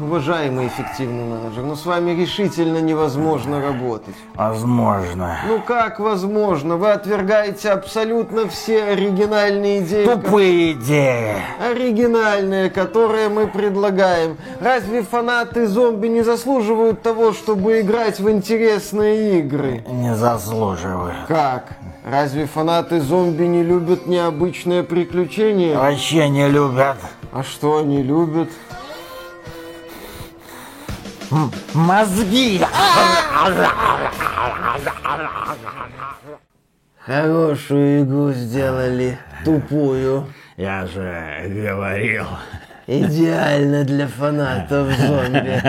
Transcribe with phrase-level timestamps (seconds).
[0.00, 4.14] уважаемый эффективный менеджер, но с вами решительно невозможно работать.
[4.34, 5.38] Возможно.
[5.46, 6.76] Ну как возможно?
[6.76, 10.06] Вы отвергаете абсолютно все оригинальные идеи.
[10.06, 11.36] Тупые идеи.
[11.60, 14.36] Оригинальные, которые мы предлагаем.
[14.60, 19.84] Разве фанаты зомби не заслуживают того, чтобы играть в интересные игры?
[19.88, 21.16] Не заслуживают.
[21.26, 21.64] Как?
[22.04, 25.76] Разве фанаты зомби не любят необычные приключения?
[25.76, 26.96] Вообще не любят.
[27.32, 28.48] А что они любят?
[31.74, 32.60] Мозги.
[36.98, 40.26] Хорошую игру сделали, тупую.
[40.56, 42.24] Я же говорил.
[42.86, 45.60] Идеально для фанатов зомби.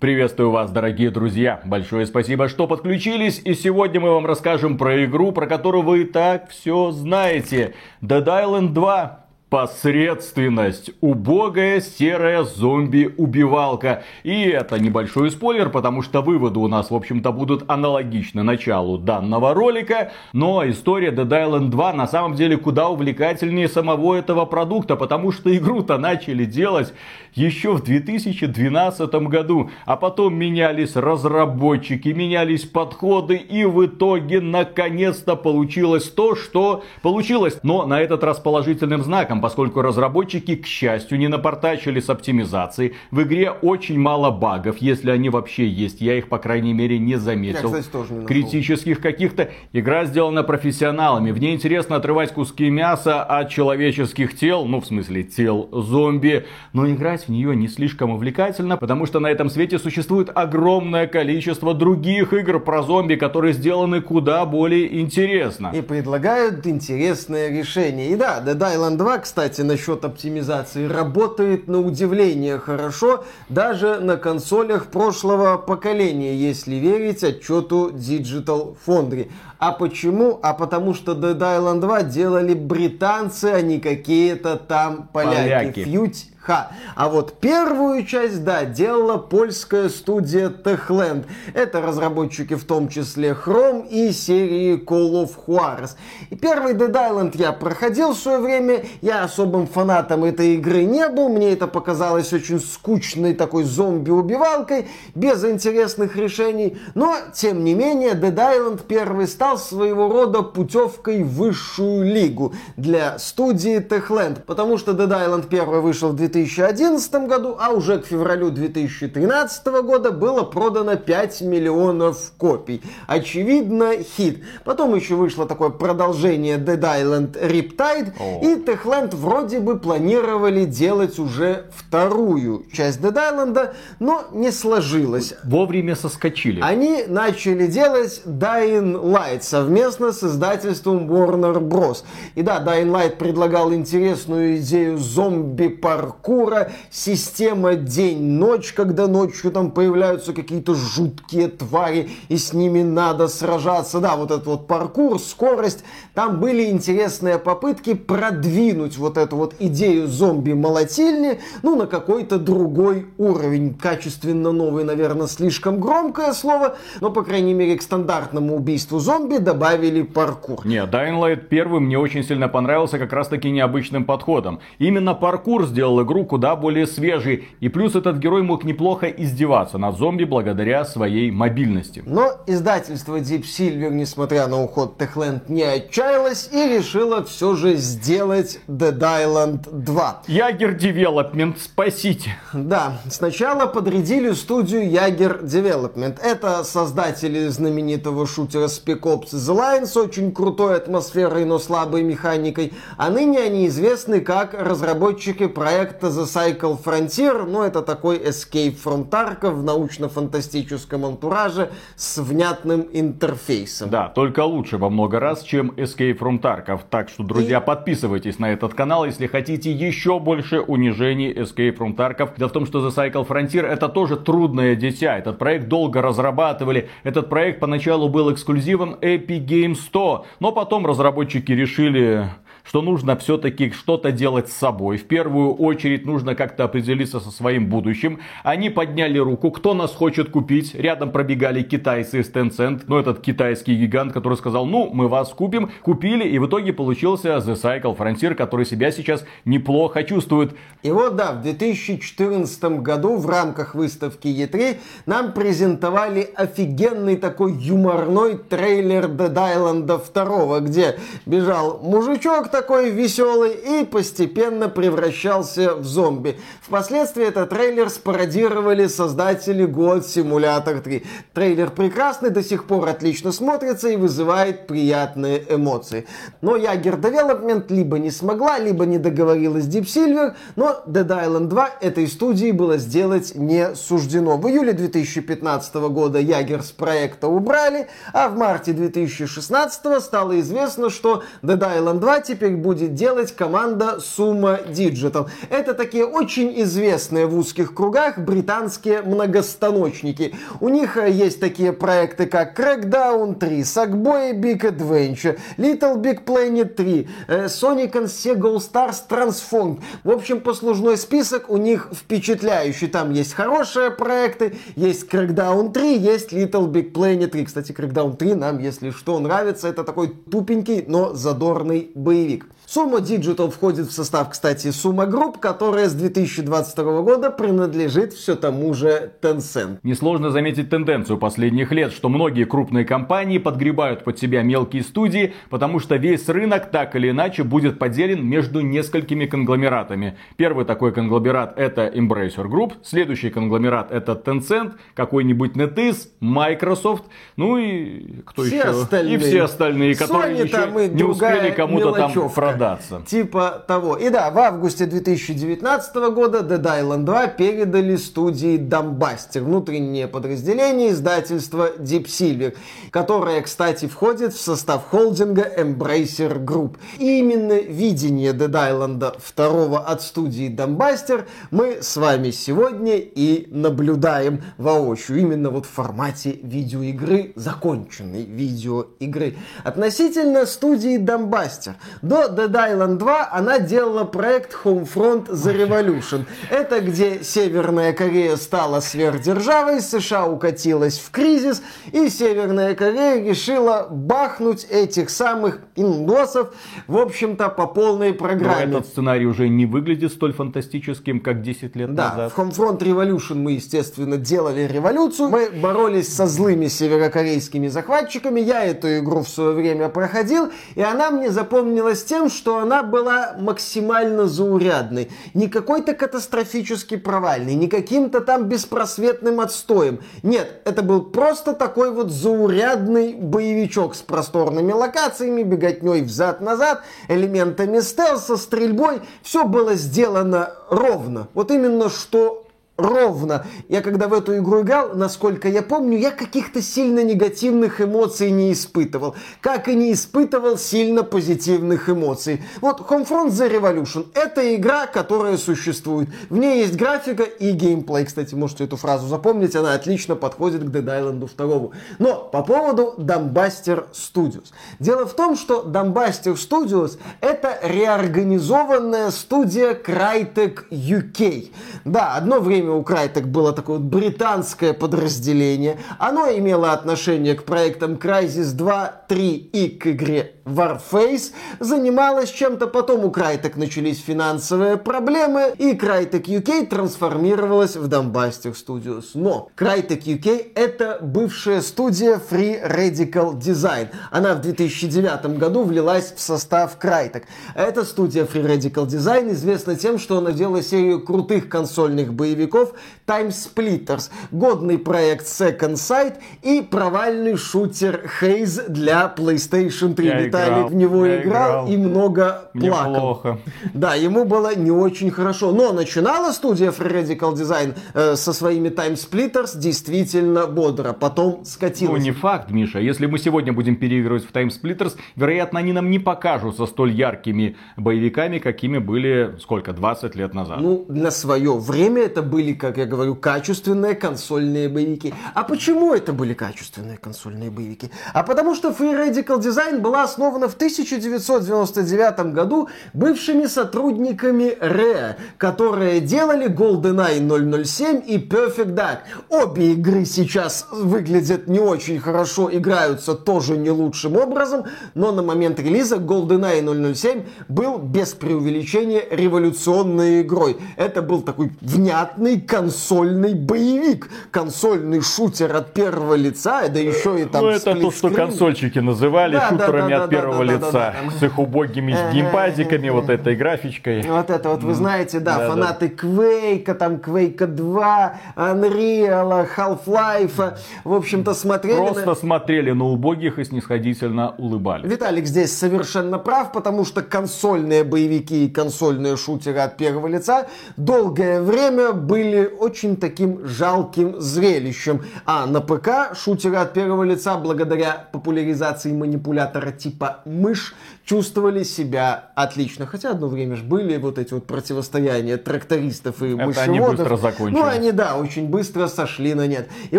[0.00, 1.60] Приветствую вас, дорогие друзья.
[1.64, 3.40] Большое спасибо, что подключились.
[3.44, 7.74] И сегодня мы вам расскажем про игру, про которую вы и так все знаете.
[8.02, 9.19] Dead Island 2.
[9.50, 10.92] Посредственность.
[11.00, 14.04] Убогая серая зомби-убивалка.
[14.22, 19.52] И это небольшой спойлер, потому что выводы у нас, в общем-то, будут аналогичны началу данного
[19.52, 20.12] ролика.
[20.32, 25.52] Но история Dead Island 2 на самом деле куда увлекательнее самого этого продукта, потому что
[25.54, 26.94] игру-то начали делать
[27.34, 29.70] еще в 2012 году.
[29.84, 37.58] А потом менялись разработчики, менялись подходы, и в итоге наконец-то получилось то, что получилось.
[37.62, 42.94] Но на этот раз положительным знаком, поскольку разработчики, к счастью, не напортачили с оптимизацией.
[43.10, 46.00] В игре очень мало багов, если они вообще есть.
[46.00, 47.70] Я их, по крайней мере, не заметил.
[47.70, 48.28] Я, кстати, тоже не нашел.
[48.28, 49.50] Критических каких-то.
[49.72, 51.30] Игра сделана профессионалами.
[51.30, 56.46] В ней интересно отрывать куски мяса от человеческих тел, ну, в смысле, тел зомби.
[56.72, 56.86] Но
[57.20, 62.32] играть в нее не слишком увлекательно, потому что на этом свете существует огромное количество других
[62.32, 65.70] игр про зомби, которые сделаны куда более интересно.
[65.74, 68.10] И предлагают интересное решение.
[68.10, 74.86] И да, Dead Island 2, кстати, насчет оптимизации, работает на удивление хорошо, даже на консолях
[74.86, 79.28] прошлого поколения, если верить отчету Digital Foundry.
[79.60, 80.40] А почему?
[80.42, 85.36] А потому что Dead Island 2 делали британцы, а не какие-то там поляки.
[85.36, 85.84] Поляки.
[85.84, 86.72] Фьють Ха.
[86.96, 91.26] А вот первую часть, да, делала польская студия Techland.
[91.52, 95.90] Это разработчики в том числе Chrome и серии Call of Juarez.
[96.30, 98.84] И первый Dead Island я проходил в свое время.
[99.02, 101.28] Я особым фанатом этой игры не был.
[101.28, 106.78] Мне это показалось очень скучной такой зомби-убивалкой, без интересных решений.
[106.94, 113.18] Но, тем не менее, Dead Island первый стал своего рода путевкой в высшую лигу для
[113.18, 114.42] студии Techland.
[114.44, 120.10] Потому что Dead Island первый вышел в 2011 году, а уже к февралю 2013 года
[120.12, 122.82] было продано 5 миллионов копий.
[123.06, 124.42] Очевидно, хит.
[124.64, 128.40] Потом еще вышло такое продолжение Dead Island Riptide, О.
[128.44, 135.34] и Techland вроде бы планировали делать уже вторую часть Dead Island, но не сложилось.
[135.44, 136.60] Вовремя соскочили.
[136.60, 142.04] Они начали делать Dying Light совместно с издательством Warner Bros.
[142.34, 150.74] И да, Dying Light предлагал интересную идею зомби-паркура, система день-ночь, когда ночью там появляются какие-то
[150.74, 154.00] жуткие твари, и с ними надо сражаться.
[154.00, 155.84] Да, вот этот вот паркур, скорость.
[156.14, 163.74] Там были интересные попытки продвинуть вот эту вот идею зомби-молотильни, ну, на какой-то другой уровень.
[163.74, 170.02] Качественно новый, наверное, слишком громкое слово, но, по крайней мере, к стандартному убийству зомби добавили
[170.02, 170.66] паркур.
[170.66, 174.60] Не, Dying Light 1 мне очень сильно понравился как раз таки необычным подходом.
[174.78, 177.48] Именно паркур сделал игру куда более свежей.
[177.60, 182.02] И плюс этот герой мог неплохо издеваться над зомби благодаря своей мобильности.
[182.06, 188.60] Но издательство Deep Silver, несмотря на уход Techland, не отчаялось и решило все же сделать
[188.68, 190.22] Dead Island 2.
[190.28, 192.36] Yager Development, спасите.
[192.52, 196.18] Да, сначала подрядили студию Yager Development.
[196.22, 202.72] Это создатели знаменитого шутера Spec Ops The Line с очень крутой атмосферой, но слабой механикой.
[202.96, 207.44] А ныне они известны как разработчики проекта The Cycle Frontier.
[207.46, 213.90] Ну, это такой Escape from Tarkov в научно-фантастическом антураже с внятным интерфейсом.
[213.90, 216.80] Да, только лучше во много раз, чем Escape from Tarkov.
[216.88, 221.94] Так что, друзья, И- подписывайтесь на этот канал, если хотите еще больше унижений Escape from
[221.96, 222.30] Tarkov.
[222.38, 225.18] Дело в том, что The Cycle Frontier это тоже трудное дитя.
[225.18, 226.88] Этот проект долго разрабатывали.
[227.02, 232.30] Этот проект поначалу был эксклюзивом Epic Games 100, но потом разработчики решили
[232.64, 234.96] что нужно все-таки что-то делать с собой.
[234.96, 238.20] В первую очередь нужно как-то определиться со своим будущим.
[238.44, 240.74] Они подняли руку, кто нас хочет купить.
[240.74, 245.70] Рядом пробегали китайцы из Tencent, ну этот китайский гигант, который сказал, ну мы вас купим.
[245.82, 250.54] Купили и в итоге получился The Cycle Frontier, который себя сейчас неплохо чувствует.
[250.82, 258.38] И вот да, в 2014 году в рамках выставки E3 нам презентовали офигенный такой юморной
[258.38, 266.38] трейлер Dead Island 2, где бежал мужичок такой веселый и постепенно превращался в зомби.
[266.62, 271.04] Впоследствии этот трейлер спародировали создатели God Simulator 3.
[271.32, 276.06] Трейлер прекрасный, до сих пор отлично смотрится и вызывает приятные эмоции.
[276.40, 281.70] Но Ягер Development либо не смогла, либо не договорилась Deep Silver, но Dead Island 2
[281.80, 284.36] этой студии было сделать не суждено.
[284.36, 291.22] В июле 2015 года Ягер с проекта убрали, а в марте 2016 стало известно, что
[291.42, 295.28] Dead Island 2 теперь будет делать команда Suma Digital.
[295.50, 300.34] Это такие очень известные в узких кругах британские многостаночники.
[300.60, 306.74] У них э, есть такие проекты, как Crackdown 3, Sackboy Big Adventure, Little Big Planet
[306.74, 309.80] 3, э, Sonic and Sega All Stars Transform.
[310.04, 312.88] В общем, послужной список у них впечатляющий.
[312.88, 317.44] Там есть хорошие проекты, есть Crackdown 3, есть Little Big Planet 3.
[317.44, 319.68] Кстати, Crackdown 3 нам, если что, нравится.
[319.68, 322.29] Это такой тупенький, но задорный боевик.
[322.72, 328.74] Summa Digital входит в состав, кстати, Summa Group, которая с 2022 года принадлежит все тому
[328.74, 329.78] же Tencent.
[329.82, 335.80] Несложно заметить тенденцию последних лет, что многие крупные компании подгребают под себя мелкие студии, потому
[335.80, 340.16] что весь рынок так или иначе будет поделен между несколькими конгломератами.
[340.36, 348.20] Первый такой конгломерат это Embracer Group, следующий конгломерат это Tencent, какой-нибудь NetEase, Microsoft, ну и
[348.24, 348.68] кто Все еще?
[348.68, 349.14] остальные.
[349.16, 352.59] И все остальные, которые Sony еще не успели кому-то там мелочевка.
[352.60, 353.02] Продаться.
[353.06, 353.96] Типа того.
[353.96, 361.70] И да, в августе 2019 года Dead Island 2 передали студии Дамбастер, внутреннее подразделение издательства
[361.78, 362.54] Deep Silver,
[362.90, 366.76] которое, кстати, входит в состав холдинга Embracer Group.
[366.98, 368.98] И именно видение Dead Island
[369.36, 375.18] 2 от студии Дамбастер мы с вами сегодня и наблюдаем воочию.
[375.18, 379.36] Именно вот в формате видеоигры, законченной видеоигры.
[379.64, 381.76] Относительно студии Дамбастер.
[382.02, 386.24] До Dead Island 2 она делала проект Homefront The Revolution.
[386.50, 391.62] Это где Северная Корея стала сверхдержавой, США укатилась в кризис,
[391.92, 396.52] и Северная Корея решила бахнуть этих самых индосов,
[396.86, 398.64] в общем-то, по полной Но программе.
[398.76, 402.32] этот сценарий уже не выглядит столь фантастическим, как 10 лет Да, назад.
[402.32, 405.28] в Homefront Revolution мы, естественно, делали революцию.
[405.28, 408.40] Мы боролись со злыми северокорейскими захватчиками.
[408.40, 413.34] Я эту игру в свое время проходил, и она мне запомнилась тем, что она была
[413.38, 415.10] максимально заурядной.
[415.34, 420.00] Не какой-то катастрофически провальный, не каким-то там беспросветным отстоем.
[420.22, 428.38] Нет, это был просто такой вот заурядный боевичок с просторными локациями, беготней взад-назад, элементами стелса,
[428.38, 429.02] стрельбой.
[429.22, 431.28] Все было сделано ровно.
[431.34, 432.46] Вот именно что
[432.80, 433.46] ровно.
[433.68, 438.52] Я когда в эту игру играл, насколько я помню, я каких-то сильно негативных эмоций не
[438.52, 439.14] испытывал.
[439.40, 442.42] Как и не испытывал сильно позитивных эмоций.
[442.60, 446.08] Вот Homefront The Revolution— это игра, которая существует.
[446.28, 448.04] В ней есть графика и геймплей.
[448.04, 451.70] Кстати, можете эту фразу запомнить, она отлично подходит к Dead Island 2.
[451.98, 454.48] Но по поводу Dumbbuster Studios.
[454.78, 461.52] Дело в том, что Dumbbuster Studios— это реорганизованная студия Crytek UK.
[461.84, 465.78] Да, одно время у Crytek было такое вот британское подразделение.
[465.98, 471.32] Оно имело отношение к проектам Crysis 2, 3 и к игре Warface.
[471.58, 479.10] Занималось чем-то потом у Crytek начались финансовые проблемы, и Crytek UK трансформировалась в Dumbbuster Studios.
[479.14, 483.88] Но Crytek UK это бывшая студия Free Radical Design.
[484.10, 487.24] Она в 2009 году влилась в состав Crytek.
[487.54, 492.59] Эта студия Free Radical Design известна тем, что она делала серию крутых консольных боевиков
[493.06, 500.06] Time Splitters, годный проект Second Sight и провальный шутер Haze для PlayStation 3.
[500.06, 501.68] Я Виталик играл, в него я играл, играл.
[501.68, 502.94] и много Мне плакал.
[502.94, 503.38] плохо.
[503.74, 505.52] Да, ему было не очень хорошо.
[505.52, 510.92] Но начинала студия Free Radical Design э, со своими Time Splitters действительно бодро.
[510.92, 512.02] Потом Ну, скатилась.
[512.02, 512.78] не факт, Миша.
[512.78, 517.56] Если мы сегодня будем переигрывать в Time Splitters, вероятно, они нам не покажутся столь яркими
[517.76, 520.60] боевиками, какими были, сколько, 20 лет назад.
[520.60, 525.14] Ну, на свое время это были были, как я говорю, качественные консольные боевики.
[525.34, 527.90] А почему это были качественные консольные боевики?
[528.12, 536.00] А потому что Free Radical Design была основана в 1999 году бывшими сотрудниками Rare, которые
[536.00, 538.98] делали GoldenEye 007 и Perfect Dark.
[539.28, 544.64] Обе игры сейчас выглядят не очень хорошо, играются тоже не лучшим образом,
[544.94, 550.56] но на момент релиза GoldenEye 007 был без преувеличения революционной игрой.
[550.76, 557.44] Это был такой внятный консольный боевик, консольный шутер от первого лица, да еще и там
[557.44, 560.94] Ну, это то, что консольчики называли Да, шутерами да, да, от первого лица.
[561.18, 564.02] С их убогими геймпадиками, вот этой графичкой.
[564.02, 571.34] Вот это вот, вы знаете, да, фанаты Квейка, там Квейка 2, Unreal, Half-Life, в общем-то,
[571.34, 571.76] смотрели...
[571.76, 574.90] Просто смотрели на убогих и снисходительно улыбались.
[574.90, 580.46] Виталик здесь совершенно прав, потому что консольные боевики и консольные шутеры от первого лица
[580.76, 585.02] долгое время были очень таким жалким зрелищем.
[585.24, 590.74] А на ПК шутеры от первого лица, благодаря популяризации манипулятора типа мышь,
[591.04, 592.86] чувствовали себя отлично.
[592.86, 596.68] Хотя одно время же были вот эти вот противостояния трактористов и Это мышеводов.
[596.68, 597.48] они быстро.
[597.50, 599.68] Ну, они, да, очень быстро сошли на нет.
[599.90, 599.98] И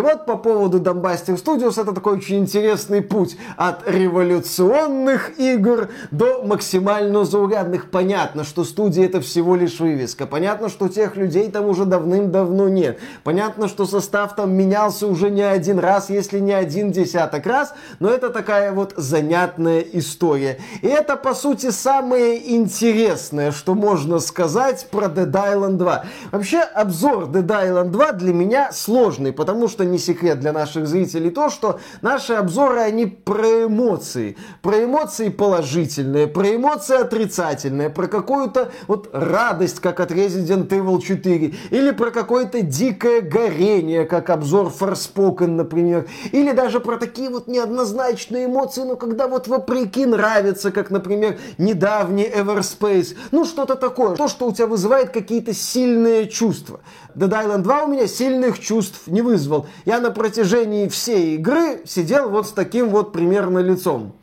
[0.00, 7.24] вот по поводу Dumbbuster Studios это такой очень интересный путь от революционных игр до максимально
[7.24, 7.90] заурядных.
[7.90, 10.26] Понятно, что студия это всего лишь вывеска.
[10.26, 12.98] Понятно, что тех людей там уже давным-давно нет.
[13.24, 17.74] Понятно, что состав там менялся уже не один раз, если не один десяток раз.
[18.00, 20.58] Но это такая вот занятная история.
[20.80, 26.04] И это, по сути, самое интересное, что можно сказать про Dead Island 2.
[26.30, 31.30] Вообще, обзор Dead Island 2 для меня сложный, потому что не секрет для наших зрителей
[31.30, 34.36] то, что наши обзоры, они про эмоции.
[34.60, 41.54] Про эмоции положительные, про эмоции отрицательные, про какую-то вот радость, как от Resident Evil 4,
[41.70, 48.46] или про какое-то дикое горение, как обзор Forspoken, например, или даже про такие вот неоднозначные
[48.46, 54.46] эмоции, но когда вот вопреки нравится, как, например, недавний Everspace, ну что-то такое, то, что
[54.46, 56.80] у тебя вызывает какие-то сильные чувства.
[57.14, 59.66] Dead Island 2 у меня сильных чувств не вызвал.
[59.84, 64.14] Я на протяжении всей игры сидел вот с таким вот примерно лицом.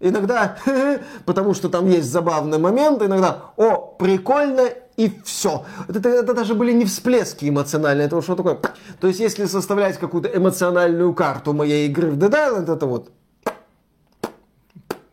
[0.00, 0.56] Иногда,
[1.26, 5.64] потому что там есть забавный момент, иногда, о, прикольно, и все.
[5.88, 8.58] Это, это даже были не всплески эмоциональные, это что такое.
[9.00, 13.10] То есть, если составлять какую-то эмоциональную карту моей игры в Dead Island, это вот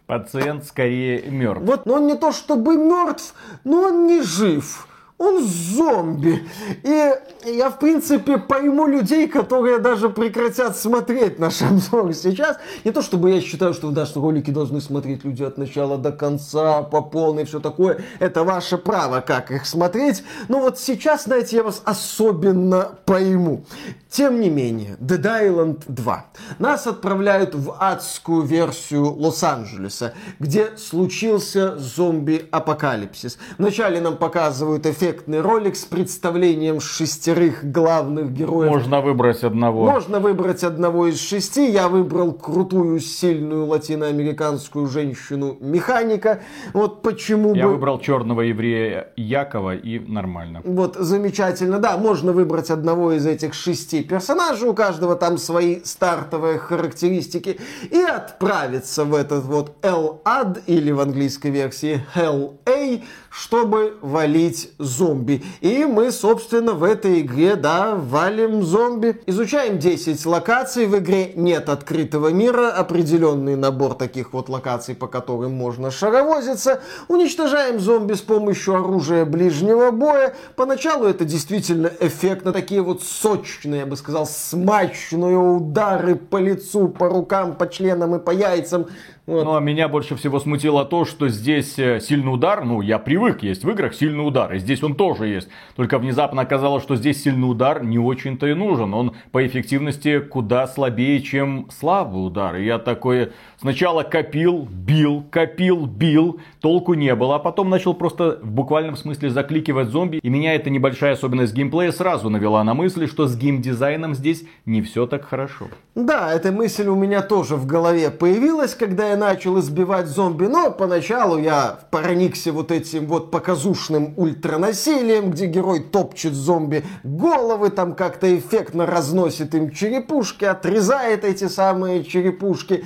[0.08, 1.64] Пациент скорее мертв.
[1.66, 3.34] Вот, но он не то чтобы мертв,
[3.66, 4.87] но он не жив.
[5.18, 6.48] Он зомби.
[6.84, 7.12] И
[7.46, 12.58] я, в принципе, пойму людей, которые даже прекратят смотреть наш обзор сейчас.
[12.84, 16.84] Не то, чтобы я считаю, что наши ролики должны смотреть люди от начала до конца,
[16.84, 18.04] по полной, все такое.
[18.20, 20.24] Это ваше право, как их смотреть.
[20.50, 23.66] Но вот сейчас, знаете, я вас особенно пойму.
[24.10, 26.26] Тем не менее, Dead Island 2.
[26.60, 33.38] Нас отправляют в адскую версию Лос-Анджелеса, где случился зомби-апокалипсис.
[33.58, 38.70] Вначале нам показывают эффектный ролик с представлением шестерых главных героев.
[38.70, 39.86] Можно выбрать одного.
[39.86, 41.72] Можно выбрать одного из шести.
[41.72, 46.42] Я выбрал крутую, сильную латиноамериканскую женщину-механика.
[46.74, 47.74] Вот почему Я бы...
[47.74, 50.62] выбрал черного еврея Якова и нормально.
[50.66, 51.80] Вот, замечательно.
[51.80, 57.60] Да, можно выбрать одного из этих шести персонажей, у каждого там свои стартовые характеристики,
[57.90, 65.44] и отправиться в этот вот L-Ad, или в английской версии Hell-A, чтобы валить зомби.
[65.62, 69.22] И мы, собственно, в этой игре, да, валим зомби.
[69.26, 70.86] Изучаем 10 локаций.
[70.88, 76.82] В игре нет открытого мира, определенный набор таких вот локаций, по которым можно шаровозиться.
[77.08, 80.36] Уничтожаем зомби с помощью оружия ближнего боя.
[80.56, 82.52] Поначалу это действительно эффектно.
[82.52, 88.20] Такие вот сочные, я бы сказал, смачные удары по лицу, по рукам, по членам и
[88.20, 88.88] по яйцам.
[89.28, 89.44] Вот.
[89.44, 93.66] Но меня больше всего смутило то, что здесь э, сильный удар, ну, я привык, есть
[93.66, 95.50] в играх сильный удар, и здесь он тоже есть.
[95.76, 98.94] Только внезапно оказалось, что здесь сильный удар не очень-то и нужен.
[98.94, 102.56] Он по эффективности куда слабее, чем слабый удар.
[102.56, 108.40] И я такой сначала копил, бил, копил, бил, толку не было, а потом начал просто
[108.42, 110.18] в буквальном смысле закликивать зомби.
[110.18, 114.82] И меня эта небольшая особенность геймплея сразу навела на мысли, что с геймдизайном здесь не
[114.82, 115.68] все так хорошо.
[115.96, 120.72] Да, эта мысль у меня тоже в голове появилась, когда я начал избивать зомби, но
[120.72, 128.36] поначалу я проникся вот этим вот показушным ультранасилием, где герой топчет зомби головы, там как-то
[128.38, 132.86] эффектно разносит им черепушки, отрезает эти самые черепушки.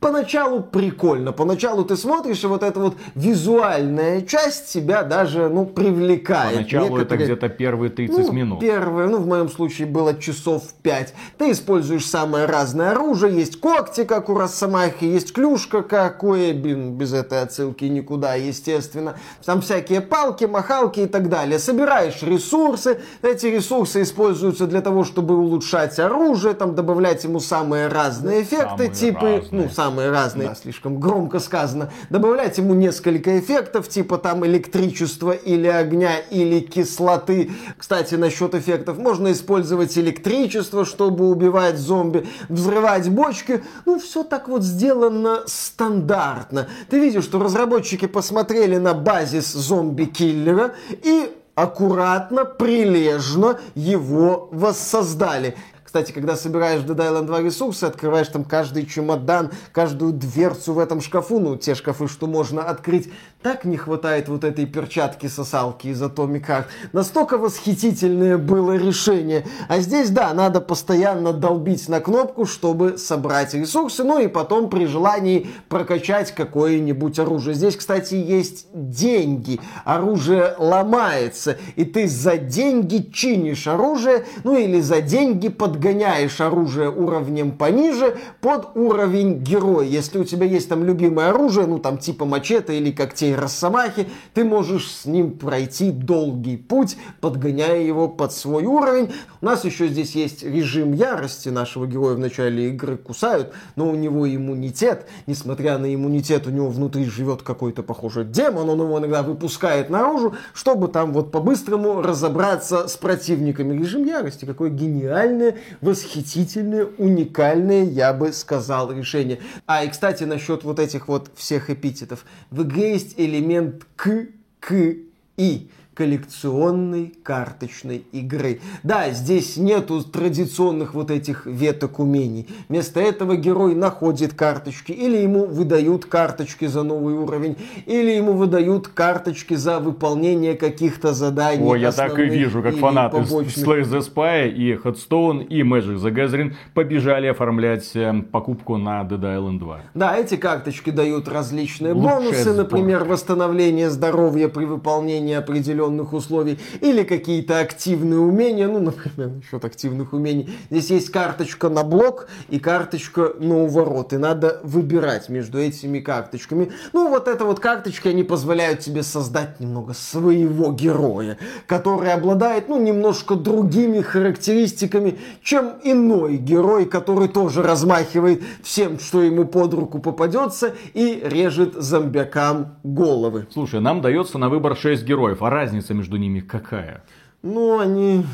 [0.00, 6.54] Поначалу прикольно, поначалу ты смотришь, и вот эта вот визуальная часть тебя даже, ну, привлекает.
[6.54, 8.60] Поначалу это Некоторые- где-то первые 30 ну, минут.
[8.60, 11.12] Первое, ну, в моем случае было часов 5.
[11.36, 13.36] Ты используешь самое разное оружие.
[13.36, 19.16] Есть когти, как у Росомахи, есть клюшка, как у Эбин, без этой отсылки никуда, естественно.
[19.44, 21.58] Там всякие палки, махалки и так далее.
[21.58, 23.00] Собираешь ресурсы.
[23.20, 28.88] Эти ресурсы используются для того, чтобы улучшать оружие, там, добавлять ему самые разные эффекты, Самые
[28.88, 29.48] типа, разные.
[29.50, 31.92] ну, самые разные, да, слишком громко сказано.
[32.10, 37.50] Добавлять ему несколько эффектов, типа там электричества или огня, или кислоты.
[37.76, 43.62] Кстати, насчет эффектов, можно использовать электричество, чтобы убивать зомби, взрывать бочки.
[43.86, 46.68] Ну, все так вот сделано стандартно.
[46.88, 55.56] Ты видишь, что разработчики посмотрели на базис зомби-киллера и аккуратно, прилежно его воссоздали.
[55.90, 60.78] Кстати, когда собираешь в Dead Island 2 ресурсы, открываешь там каждый чемодан, каждую дверцу в
[60.78, 66.02] этом шкафу, ну, те шкафы, что можно открыть, так не хватает вот этой перчатки-сосалки из
[66.02, 66.64] Atomic.
[66.92, 69.46] Настолько восхитительное было решение.
[69.68, 74.84] А здесь, да, надо постоянно долбить на кнопку, чтобы собрать ресурсы, ну и потом при
[74.84, 77.54] желании прокачать какое-нибудь оружие.
[77.54, 79.58] Здесь, кстати, есть деньги.
[79.84, 87.52] Оружие ломается, и ты за деньги чинишь оружие, ну или за деньги подгоняешь оружие уровнем
[87.52, 89.86] пониже под уровень героя.
[89.86, 94.44] Если у тебя есть там любимое оружие, ну там типа мачете или когтей Росомахи, ты
[94.44, 99.12] можешь с ним пройти долгий путь, подгоняя его под свой уровень.
[99.40, 101.48] У нас еще здесь есть режим ярости.
[101.48, 105.06] Нашего героя в начале игры кусают, но у него иммунитет.
[105.26, 108.68] Несмотря на иммунитет, у него внутри живет какой-то, похоже, демон.
[108.68, 113.78] Он его иногда выпускает наружу, чтобы там вот по-быстрому разобраться с противниками.
[113.78, 119.38] Режим ярости, какое гениальное, восхитительное, уникальное, я бы сказал, решение.
[119.66, 122.24] А, и, кстати, насчет вот этих вот всех эпитетов.
[122.50, 124.26] В игре есть элемент к,
[124.60, 124.96] к,
[125.36, 128.60] и коллекционной карточной игры.
[128.82, 132.46] Да, здесь нету традиционных вот этих веток умений.
[132.68, 137.56] Вместо этого герой находит карточки, или ему выдают карточки за новый уровень,
[137.86, 141.64] или ему выдают карточки за выполнение каких-то заданий.
[141.64, 143.18] Ой, я так и вижу, как фанаты.
[143.18, 149.20] Slay the Spy и Headstone и Magic the Gathering побежали оформлять э, покупку на Dead
[149.20, 149.80] Island 2.
[149.94, 152.62] Да, эти карточки дают различные Лучшая бонусы, сборка.
[152.62, 160.12] например, восстановление здоровья при выполнении определенных условий, или какие-то активные умения, ну, например, насчет активных
[160.12, 160.50] умений.
[160.70, 166.72] Здесь есть карточка на блок и карточка на уворот, и надо выбирать между этими карточками.
[166.92, 172.80] Ну, вот это вот карточки, они позволяют тебе создать немного своего героя, который обладает, ну,
[172.80, 180.74] немножко другими характеристиками, чем иной герой, который тоже размахивает всем, что ему под руку попадется,
[180.94, 183.46] и режет зомбякам головы.
[183.50, 187.02] Слушай, нам дается на выбор 6 героев, а разница между ними какая?
[187.42, 188.26] Ну, они...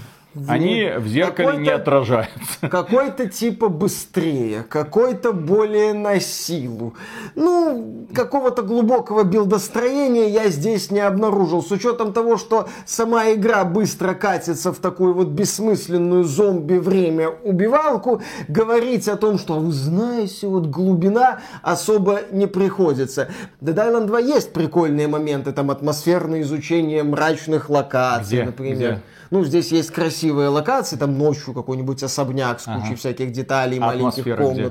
[0.49, 2.37] Они в зеркале не отражаются.
[2.71, 6.95] Какой-то типа быстрее, какой-то более на силу.
[7.35, 11.63] Ну, какого-то глубокого билдостроения я здесь не обнаружил.
[11.63, 19.09] С учетом того, что сама игра быстро катится в такую вот бессмысленную зомби-время убивалку, говорить
[19.09, 23.29] о том, что «А вы знаете, вот глубина особо не приходится.
[23.61, 28.45] Dead Island 2 есть прикольные моменты, там атмосферное изучение мрачных локаций, Где?
[28.45, 28.77] например.
[28.77, 29.03] Где?
[29.31, 32.97] Ну, здесь есть красивые локации, там ночью какой-нибудь особняк с кучей Ага.
[32.97, 34.63] всяких деталей, маленьких атмосфера где?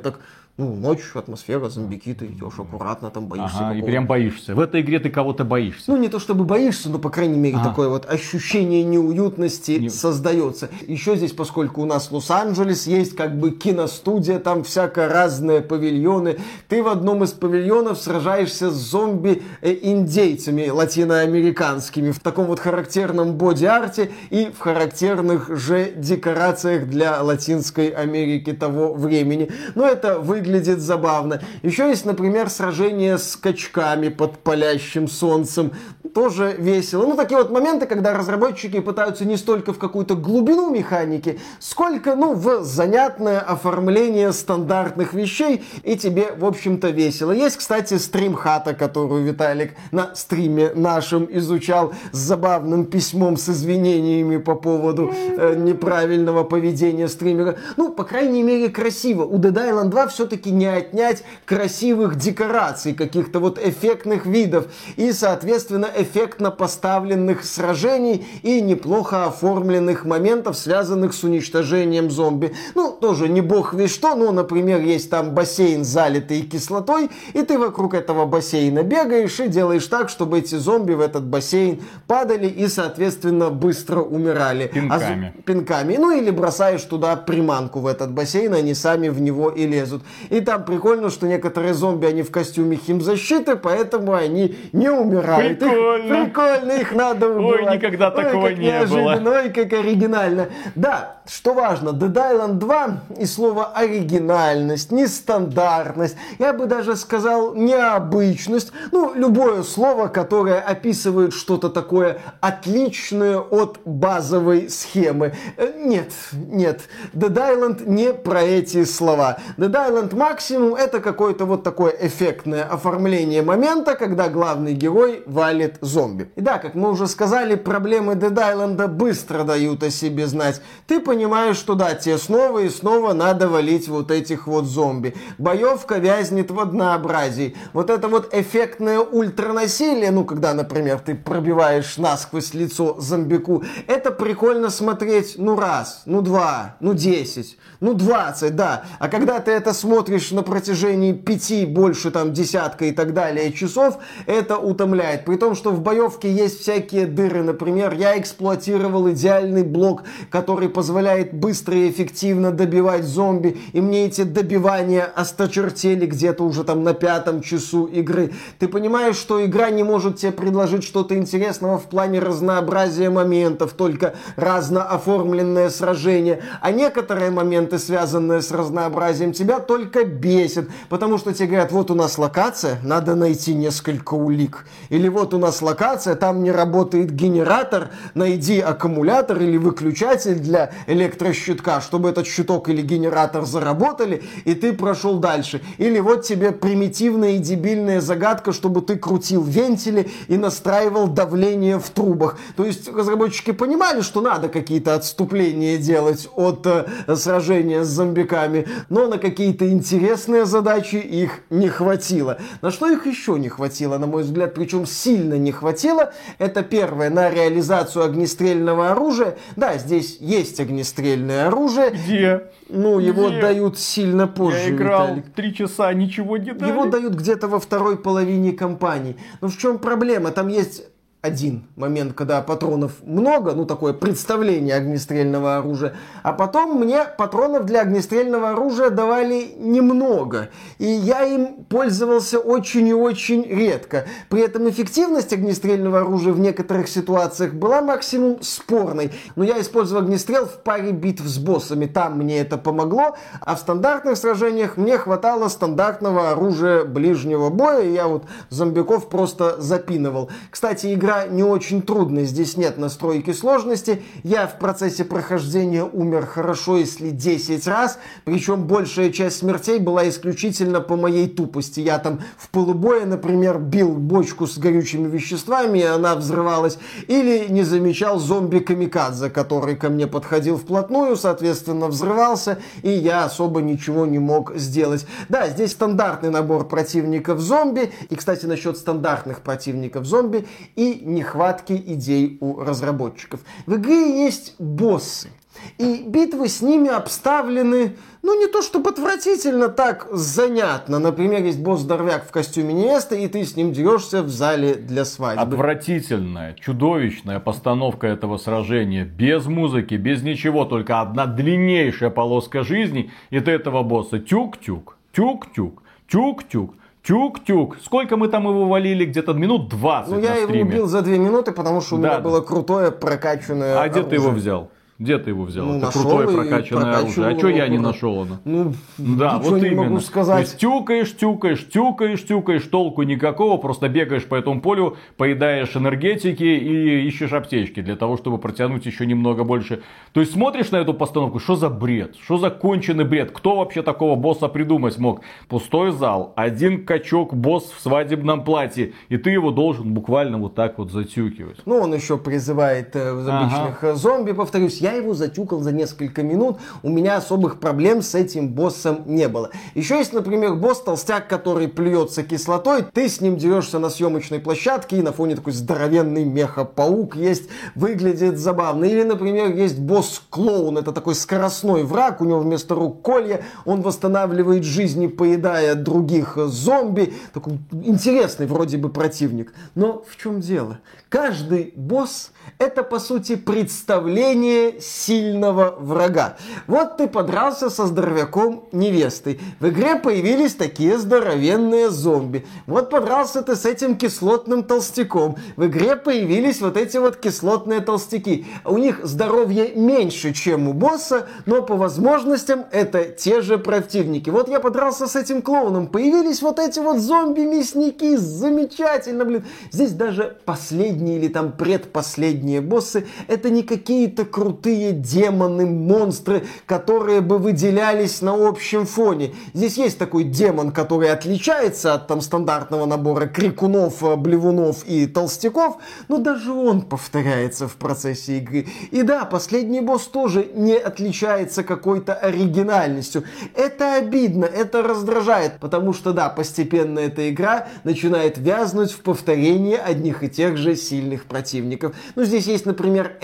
[0.58, 3.58] Ну, ночью атмосфера, зомбики, ты идешь аккуратно, там боишься.
[3.60, 4.56] Ага, и прям боишься.
[4.56, 5.92] В этой игре ты кого-то боишься.
[5.92, 7.70] Ну, не то чтобы боишься, но, по крайней мере, Ага.
[7.72, 10.70] такое вот ощущение неуютности Не- создается.
[10.88, 16.38] Еще здесь, поскольку у нас Лос-Анджелес, есть как бы киностудия, там всякое разные павильоны.
[16.70, 24.50] Ты в одном из павильонов сражаешься с зомби-индейцами латиноамериканскими в таком вот характерном боди-арте и
[24.58, 29.50] в характерных же декорациях для Латинской Америки того времени.
[29.76, 31.42] Но это выглядит забавно.
[31.64, 35.72] Еще есть, например, сражение с качками под палящим солнцем.
[36.14, 37.06] Тоже весело.
[37.06, 42.34] Ну, такие вот моменты, когда разработчики пытаются не столько в какую-то глубину механики, сколько, ну,
[42.34, 47.32] в занятное оформление стандартных вещей, и тебе, в общем-то, весело.
[47.32, 54.56] Есть, кстати, стрим-хата, которую Виталик на стриме нашем изучал с забавным письмом с извинениями по
[54.56, 57.58] поводу э, неправильного поведения стримера.
[57.78, 59.24] Ну, по крайней мере, красиво.
[59.24, 64.68] У Dead Island 2 все-таки не отнять красивых декораций, каких-то вот эффектных видов
[64.98, 72.54] и, соответственно, эффектно поставленных сражений и неплохо оформленных моментов, связанных с уничтожением зомби.
[72.76, 77.58] Ну, тоже не бог весь что, но, например, есть там бассейн, залитый кислотой, и ты
[77.58, 82.68] вокруг этого бассейна бегаешь и делаешь так, чтобы эти зомби в этот бассейн падали и,
[82.68, 84.68] соответственно, быстро умирали.
[84.68, 85.34] Пинками.
[85.38, 85.96] А, пинками.
[85.98, 90.04] Ну, или бросаешь туда приманку в этот бассейн, они сами в него и лезут.
[90.30, 95.60] И там прикольно, что некоторые зомби, они в костюме химзащиты, поэтому они не умирают.
[95.60, 96.14] Прикольно.
[96.14, 97.76] Их, прикольно, их надо убивать.
[97.76, 99.36] никогда Ой, такого как не неожиданно, было.
[99.38, 100.50] Ой, как оригинально.
[100.76, 108.72] Да, что важно, Dead Island 2 и слово оригинальность, нестандартность, я бы даже сказал необычность,
[108.92, 115.34] ну, любое слово, которое описывает что-то такое отличное от базовой схемы.
[115.58, 116.82] Э, Нет, нет,
[117.14, 119.38] Dead Island не про эти слова.
[119.58, 126.32] Dead Island максимум это какое-то вот такое эффектное оформление момента, когда главный герой валит зомби.
[126.36, 130.62] И да, как мы уже сказали, проблемы Dead Island быстро дают о себе знать.
[130.88, 135.14] Ты понимаешь, что да, тебе снова и снова надо валить вот этих вот зомби.
[135.38, 137.56] Боевка вязнет в однообразии.
[137.74, 144.70] Вот это вот эффектное ультранасилие, ну, когда, например, ты пробиваешь насквозь лицо зомбику, это прикольно
[144.70, 148.84] смотреть, ну, раз, ну, два, ну, десять, ну, двадцать, да.
[149.00, 153.98] А когда ты это смотришь на протяжении пяти, больше там десятка и так далее часов,
[154.26, 155.26] это утомляет.
[155.26, 157.44] При том, что в боевке есть всякие дыры.
[157.44, 163.58] Например, я эксплуатировал идеальный блок, который позволяет быстро и эффективно добивать зомби.
[163.74, 168.34] И мне эти добивания осточертели где-то уже там на пятом часу игры.
[168.60, 174.16] Ты понимаешь, что игра не может тебе предложить что-то интересного в плане разнообразия моментов, только
[174.36, 176.42] разно оформленное сражение.
[176.62, 180.68] А некоторые моменты, связанные с разнообразием, тебя только бесят.
[180.90, 184.66] Потому что тебе говорят, вот у нас локация, надо найти несколько улик.
[184.90, 191.82] Или вот у нас локация, там не работает генератор, найди аккумулятор или выключатель для электрощитка,
[191.82, 195.62] чтобы этот щиток или генератор заработали, и ты прошел дальше.
[195.78, 201.90] Или вот тебе примитивная и дебильная загадка, чтобы ты крутил вентили и настраивал давление в
[201.90, 202.38] трубах.
[202.56, 209.08] То есть разработчики понимали, что надо какие-то отступления делать от э, сражения с зомбиками, но
[209.08, 212.38] на какие-то интересные задачи их не хватило.
[212.62, 217.10] На что их еще не хватило, на мой взгляд, причем сильно не хватило, это первое,
[217.10, 219.38] на реализацию огнестрельного оружия.
[219.56, 222.44] Да, здесь есть огнестрельное оружие, Где?
[222.70, 223.42] ну, его Где?
[223.42, 226.72] дают сильно позже, Я играл три часа, ничего не дали.
[226.72, 229.18] Его дают где-то во второй половине кампании.
[229.42, 230.32] Но в чем проблема?
[230.32, 230.84] Там есть
[231.26, 237.82] один момент, когда патронов много, ну такое представление огнестрельного оружия, а потом мне патронов для
[237.82, 244.06] огнестрельного оружия давали немного, и я им пользовался очень и очень редко.
[244.30, 250.46] При этом эффективность огнестрельного оружия в некоторых ситуациях была максимум спорной, но я использовал огнестрел
[250.46, 255.48] в паре битв с боссами, там мне это помогло, а в стандартных сражениях мне хватало
[255.48, 260.30] стандартного оружия ближнего боя, и я вот зомбиков просто запинывал.
[260.52, 264.02] Кстати, игра не очень трудная, здесь нет настройки сложности.
[264.24, 270.82] Я в процессе прохождения умер хорошо, если 10 раз, причем большая часть смертей была исключительно
[270.82, 271.80] по моей тупости.
[271.80, 277.64] Я там в полубое, например, бил бочку с горючими веществами, и она взрывалась, или не
[277.64, 284.56] замечал зомби-камикадзе, который ко мне подходил вплотную, соответственно, взрывался, и я особо ничего не мог
[284.56, 285.06] сделать.
[285.30, 292.38] Да, здесь стандартный набор противников зомби, и, кстати, насчет стандартных противников зомби и нехватки идей
[292.42, 293.42] у разработчиков.
[293.66, 295.30] В игре есть боссы.
[295.78, 301.00] И битвы с ними обставлены, ну не то чтобы отвратительно, так занятно.
[301.00, 305.42] Например, есть босс-дорвяк в костюме невесты, и ты с ним дерешься в зале для свадьбы.
[305.42, 309.06] Отвратительная, чудовищная постановка этого сражения.
[309.06, 313.12] Без музыки, без ничего, только одна длиннейшая полоска жизни.
[313.30, 316.76] И ты этого босса тюк-тюк, тюк-тюк, тюк-тюк.
[317.08, 317.78] Тюк-тюк.
[317.84, 319.06] Сколько мы там его валили?
[319.06, 322.20] Где-то минут 20 Ну я его убил за две минуты, потому что у Да, меня
[322.20, 324.42] было крутое прокачанное А где ты его оружие.
[324.42, 324.70] взял?
[324.98, 325.66] Где ты его взял?
[325.66, 327.28] Ну, Это крутое прокачанное оружие.
[327.28, 328.38] А что я не нашел оно?
[328.46, 329.84] Ну, Да, ничего вот не именно.
[329.84, 330.40] могу То сказать.
[330.42, 337.06] есть тюкаешь, тюкаешь, тюкаешь, тюкаешь, толку никакого, просто бегаешь по этому полю, поедаешь энергетики и
[337.08, 339.82] ищешь аптечки для того, чтобы протянуть еще немного больше.
[340.14, 343.82] То есть смотришь на эту постановку, что за бред, что за конченый бред, кто вообще
[343.82, 345.20] такого босса придумать мог?
[345.50, 350.78] Пустой зал, один качок, босс в свадебном платье, и ты его должен буквально вот так
[350.78, 351.58] вот затюкивать.
[351.66, 353.40] Ну, он еще призывает э, Ага.
[353.40, 354.85] обычных э, зомби, повторюсь.
[354.86, 359.50] Я его затюкал за несколько минут, у меня особых проблем с этим боссом не было.
[359.74, 364.98] Еще есть, например, босс толстяк, который плюется кислотой, ты с ним дерешься на съемочной площадке,
[364.98, 368.86] и на фоне такой здоровенный меха-паук есть, выглядит забавно.
[368.86, 374.64] Или, например, есть босс-клоун, это такой скоростной враг, у него вместо рук колья, он восстанавливает
[374.64, 377.14] жизни, поедая других зомби.
[377.34, 379.52] Такой интересный вроде бы противник.
[379.74, 380.78] Но в чем дело?
[381.10, 386.38] Каждый босс это, по сути, представление сильного врага.
[386.68, 389.40] Вот ты подрался со здоровяком невестой.
[389.60, 392.46] В игре появились такие здоровенные зомби.
[392.68, 395.38] Вот подрался ты с этим кислотным толстяком.
[395.56, 398.46] В игре появились вот эти вот кислотные толстяки.
[398.64, 404.30] У них здоровье меньше, чем у босса, но по возможностям это те же противники.
[404.30, 405.88] Вот я подрался с этим клоуном.
[405.88, 408.16] Появились вот эти вот зомби-мясники.
[408.16, 409.46] Замечательно, блин.
[409.72, 417.22] Здесь даже последние или там предпоследние последние боссы, это не какие-то крутые демоны, монстры, которые
[417.22, 419.34] бы выделялись на общем фоне.
[419.54, 426.18] Здесь есть такой демон, который отличается от там стандартного набора крикунов, блевунов и толстяков, но
[426.18, 428.68] даже он повторяется в процессе игры.
[428.92, 433.24] И да, последний босс тоже не отличается какой-то оригинальностью.
[433.56, 440.24] Это обидно, это раздражает, потому что да, постепенно эта игра начинает вязнуть в повторении одних
[440.24, 441.96] и тех же сильных противников.
[442.16, 443.18] Ну, здесь есть, например,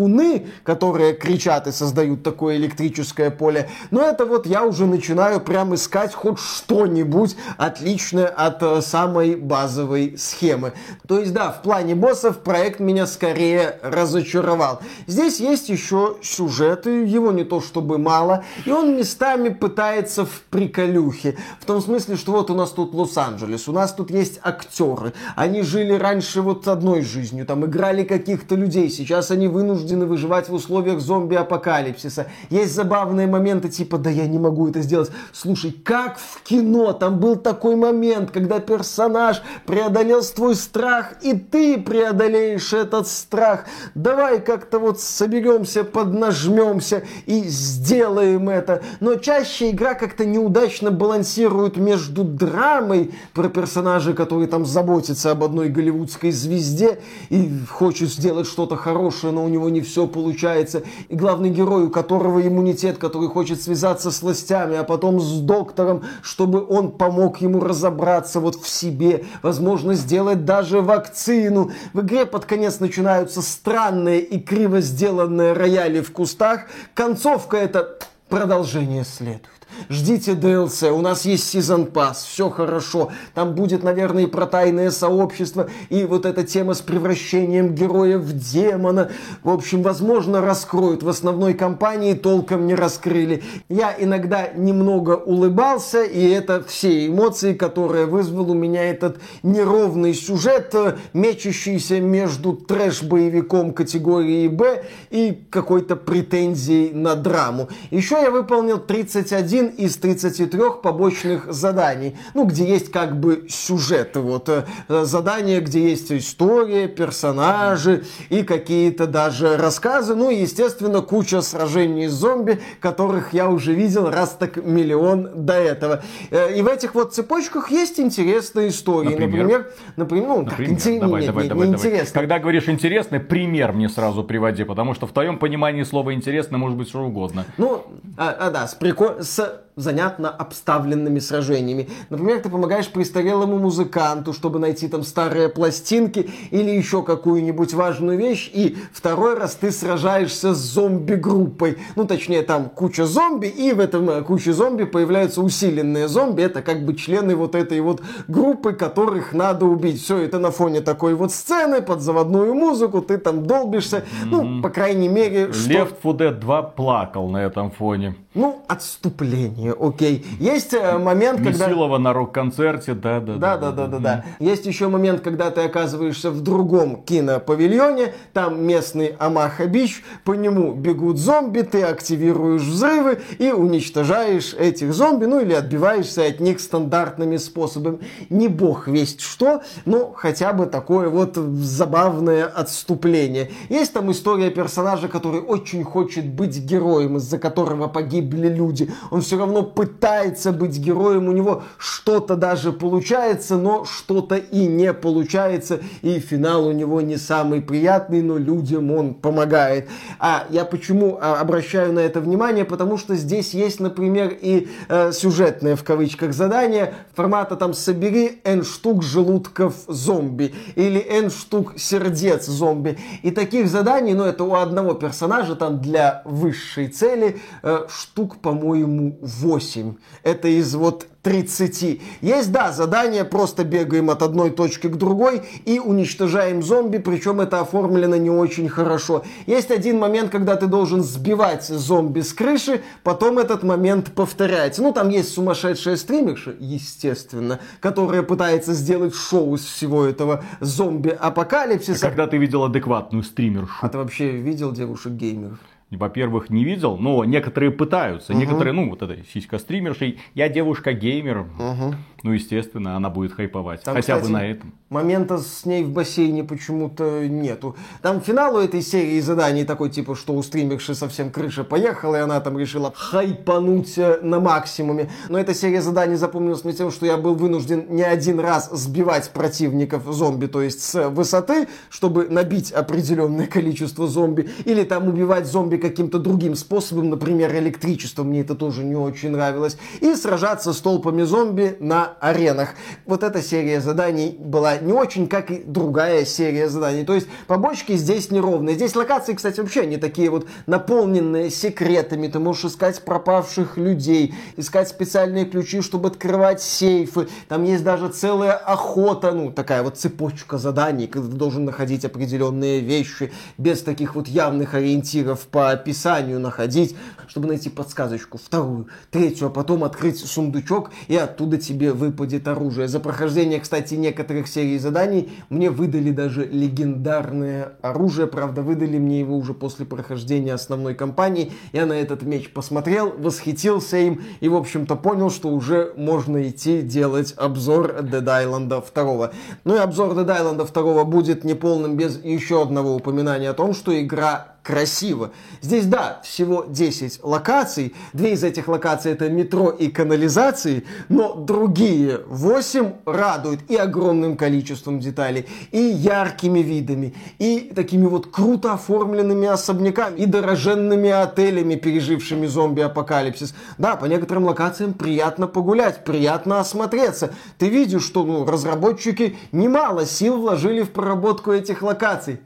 [0.00, 3.68] электрокрикуны, которые кричат и создают такое электрическое поле.
[3.90, 10.16] Но это вот я уже начинаю прям искать хоть что-нибудь отличное от э, самой базовой
[10.16, 10.72] схемы.
[11.06, 14.80] То есть, да, в плане боссов проект меня скорее разочаровал.
[15.06, 21.36] Здесь есть еще сюжеты, его не то чтобы мало, и он местами пытается в приколюхе.
[21.60, 25.62] В том смысле, что вот у нас тут Лос-Анджелес, у нас тут есть актеры, они
[25.62, 28.90] жили раньше вот одной жизнью, там играли каких-то людей.
[28.90, 32.26] Сейчас они вынуждены выживать в условиях зомби-апокалипсиса.
[32.48, 35.10] Есть забавные моменты типа, да я не могу это сделать.
[35.32, 41.78] Слушай, как в кино, там был такой момент, когда персонаж преодолел твой страх, и ты
[41.78, 43.64] преодолеешь этот страх.
[43.94, 48.82] Давай как-то вот соберемся, поднажмемся и сделаем это.
[49.00, 55.68] Но чаще игра как-то неудачно балансирует между драмой про персонажа, который там заботится об одной
[55.68, 60.82] голливудской звезде, и хочет сделать что-то хорошее, но у него не все получается.
[61.08, 66.02] И главный герой, у которого иммунитет, который хочет связаться с властями, а потом с доктором,
[66.22, 71.70] чтобы он помог ему разобраться вот в себе, возможно, сделать даже вакцину.
[71.92, 76.62] В игре под конец начинаются странные и криво сделанные рояли в кустах.
[76.94, 79.59] Концовка это продолжение следует.
[79.88, 83.10] Ждите DLC, у нас есть сезон пас, все хорошо.
[83.34, 88.32] Там будет, наверное, и про тайное сообщество, и вот эта тема с превращением героя в
[88.32, 89.10] демона.
[89.42, 91.02] В общем, возможно, раскроют.
[91.02, 93.42] В основной кампании толком не раскрыли.
[93.68, 100.74] Я иногда немного улыбался, и это все эмоции, которые вызвал у меня этот неровный сюжет,
[101.12, 107.68] мечущийся между трэш-боевиком категории Б и какой-то претензией на драму.
[107.90, 114.48] Еще я выполнил 31 из 33 побочных заданий, ну, где есть как бы сюжет, вот,
[114.48, 122.08] э, задания, где есть история, персонажи и какие-то даже рассказы, ну, и, естественно, куча сражений
[122.08, 126.02] с зомби, которых я уже видел раз так миллион до этого.
[126.30, 129.10] Э, и в этих вот цепочках есть интересные истории.
[129.10, 129.72] Например?
[129.96, 130.50] Например, ну, Например?
[130.50, 131.00] как, интерес...
[131.00, 131.88] Давай, нет, давай, нет, давай, не давай.
[131.90, 132.20] интересно.
[132.20, 136.76] Когда говоришь интересный, пример мне сразу приводи, потому что в твоем понимании слова интересно может
[136.76, 137.44] быть что угодно.
[137.58, 137.84] Ну,
[138.16, 139.20] а, а, да, с, прикол...
[139.20, 141.88] с Agora, занятно обставленными сражениями.
[142.08, 148.50] Например, ты помогаешь престарелому музыканту, чтобы найти там старые пластинки или еще какую-нибудь важную вещь,
[148.52, 151.78] и второй раз ты сражаешься с зомби-группой.
[151.96, 156.42] Ну, точнее, там куча зомби, и в этом э, куче зомби появляются усиленные зомби.
[156.42, 160.02] Это как бы члены вот этой вот группы, которых надо убить.
[160.02, 164.04] Все это на фоне такой вот сцены, под заводную музыку, ты там долбишься.
[164.24, 165.70] Ну, по крайней мере, что...
[165.70, 168.14] Left 4 Dead 2 плакал на этом фоне.
[168.34, 170.24] Ну, отступление, окей.
[170.38, 171.66] Есть э, момент, когда...
[171.66, 174.24] Месилова на рок-концерте, да, да, Да, да, да, да, да.
[174.38, 180.72] Есть еще момент, когда ты оказываешься в другом кинопавильоне, там местный Амаха Бич, по нему
[180.72, 187.36] бегут зомби, ты активируешь взрывы и уничтожаешь этих зомби, ну или отбиваешься от них стандартными
[187.36, 187.98] способами.
[188.28, 193.50] Не бог весть что, но хотя бы такое вот забавное отступление.
[193.68, 198.90] Есть там история персонажа, который очень хочет быть героем, из-за которого погибли люди.
[199.10, 204.66] Он все равно равно пытается быть героем, у него что-то даже получается, но что-то и
[204.66, 209.88] не получается, и финал у него не самый приятный, но людям он помогает.
[210.18, 212.64] А я почему а, обращаю на это внимание?
[212.64, 218.64] Потому что здесь есть, например, и э, сюжетное в кавычках задание формата там «собери N
[218.64, 222.98] штук желудков зомби» или N штук сердец зомби.
[223.22, 229.18] И таких заданий, ну это у одного персонажа там для высшей цели э, штук, по-моему,
[229.40, 229.94] 8.
[230.22, 232.00] Это из вот 30.
[232.22, 237.60] Есть, да, задание, просто бегаем от одной точки к другой и уничтожаем зомби, причем это
[237.60, 239.22] оформлено не очень хорошо.
[239.46, 244.82] Есть один момент, когда ты должен сбивать зомби с крыши, потом этот момент повторяется.
[244.82, 252.06] Ну, там есть сумасшедшая стримерша, естественно, которая пытается сделать шоу из всего этого зомби-апокалипсиса.
[252.06, 253.72] А когда ты видел адекватную стримершу?
[253.82, 255.58] А ты вообще видел девушек-геймеров?
[255.96, 258.32] Во-первых, не видел, но некоторые пытаются.
[258.32, 258.40] Угу.
[258.40, 261.38] Некоторые, ну, вот эта сиська стримершей, я девушка-геймер.
[261.38, 261.94] Угу.
[262.22, 263.82] Ну, естественно, она будет хайповать.
[263.82, 264.74] Там, Хотя кстати, бы на этом.
[264.90, 267.76] Момента с ней в бассейне почему-то нету.
[268.02, 272.18] Там финал у этой серии заданий такой, типа, что у стримерши совсем крыша поехала, и
[272.18, 275.10] она там решила хайпануть э, на максимуме.
[275.28, 279.30] Но эта серия заданий запомнилась мне тем, что я был вынужден не один раз сбивать
[279.30, 285.76] противников зомби, то есть с высоты, чтобы набить определенное количество зомби, или там убивать зомби
[285.76, 291.22] каким-то другим способом, например, электричеством, мне это тоже не очень нравилось, и сражаться с толпами
[291.22, 292.70] зомби на аренах.
[293.06, 297.04] Вот эта серия заданий была не очень, как и другая серия заданий.
[297.04, 298.76] То есть побочки здесь неровные.
[298.76, 302.28] Здесь локации, кстати, вообще не такие вот наполненные секретами.
[302.28, 307.28] Ты можешь искать пропавших людей, искать специальные ключи, чтобы открывать сейфы.
[307.48, 312.80] Там есть даже целая охота, ну, такая вот цепочка заданий, когда ты должен находить определенные
[312.80, 316.96] вещи без таких вот явных ориентиров по описанию находить,
[317.26, 322.88] чтобы найти подсказочку, вторую, третью, а потом открыть сундучок и оттуда тебе выпадет оружие.
[322.88, 328.26] За прохождение, кстати, некоторых серий заданий мне выдали даже легендарное оружие.
[328.26, 331.52] Правда, выдали мне его уже после прохождения основной кампании.
[331.72, 336.80] Я на этот меч посмотрел, восхитился им и, в общем-то, понял, что уже можно идти
[336.80, 339.30] делать обзор Dead Island 2.
[339.64, 343.98] Ну и обзор Dead Island 2 будет неполным без еще одного упоминания о том, что
[344.00, 345.32] игра красиво.
[345.62, 347.94] Здесь, да, всего 10 локаций.
[348.12, 355.00] Две из этих локаций это метро и канализации, но другие 8 радуют и огромным количеством
[355.00, 363.54] деталей, и яркими видами, и такими вот круто оформленными особняками, и дороженными отелями, пережившими зомби-апокалипсис.
[363.78, 367.34] Да, по некоторым локациям приятно погулять, приятно осмотреться.
[367.58, 372.40] Ты видишь, что ну, разработчики немало сил вложили в проработку этих локаций.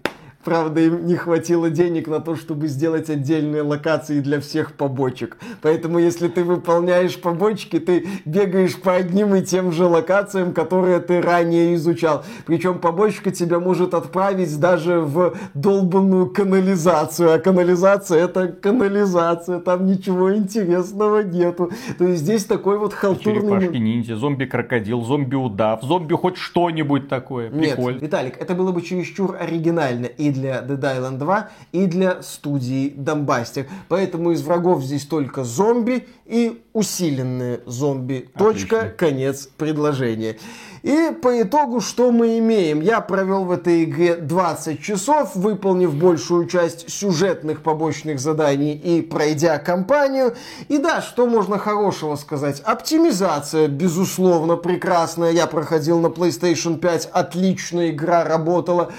[0.45, 5.39] Правда, им не хватило денег на то, чтобы сделать отдельные локации для всех побочек.
[5.63, 11.23] Поэтому, если ты выполняешь побочки, ты бегаешь по одним и тем же локациям, которые ты
[11.23, 12.25] ранее изучал.
[12.47, 17.33] Причем побочка тебя может отправить даже в долбанную канализацию.
[17.33, 21.71] А канализация это канализация, там ничего интересного нету.
[21.99, 23.41] То есть здесь такой вот халтурный...
[23.41, 27.51] Черепашки ниндзя, зомби-крокодил, зомби-удав, зомби хоть что-нибудь такое.
[27.51, 27.95] Прикольно.
[27.95, 30.07] Нет, Виталик, это было бы чересчур оригинально.
[30.07, 33.67] И для Dead Island 2, и для студии Донбастер.
[33.89, 38.29] Поэтому из врагов здесь только зомби и усиленные зомби.
[38.37, 38.97] Точка, Отлично.
[38.99, 40.37] конец предложения.
[40.85, 42.83] И по итогу, что мы имеем?
[42.83, 49.59] Я провел в этой игре 20 часов, выполнив большую часть сюжетных побочных заданий и пройдя
[49.59, 50.37] кампанию.
[50.69, 52.61] И да, что можно хорошего сказать?
[52.61, 55.31] Оптимизация, безусловно, прекрасная.
[55.31, 58.93] Я проходил на PlayStation 5, отличная игра работала.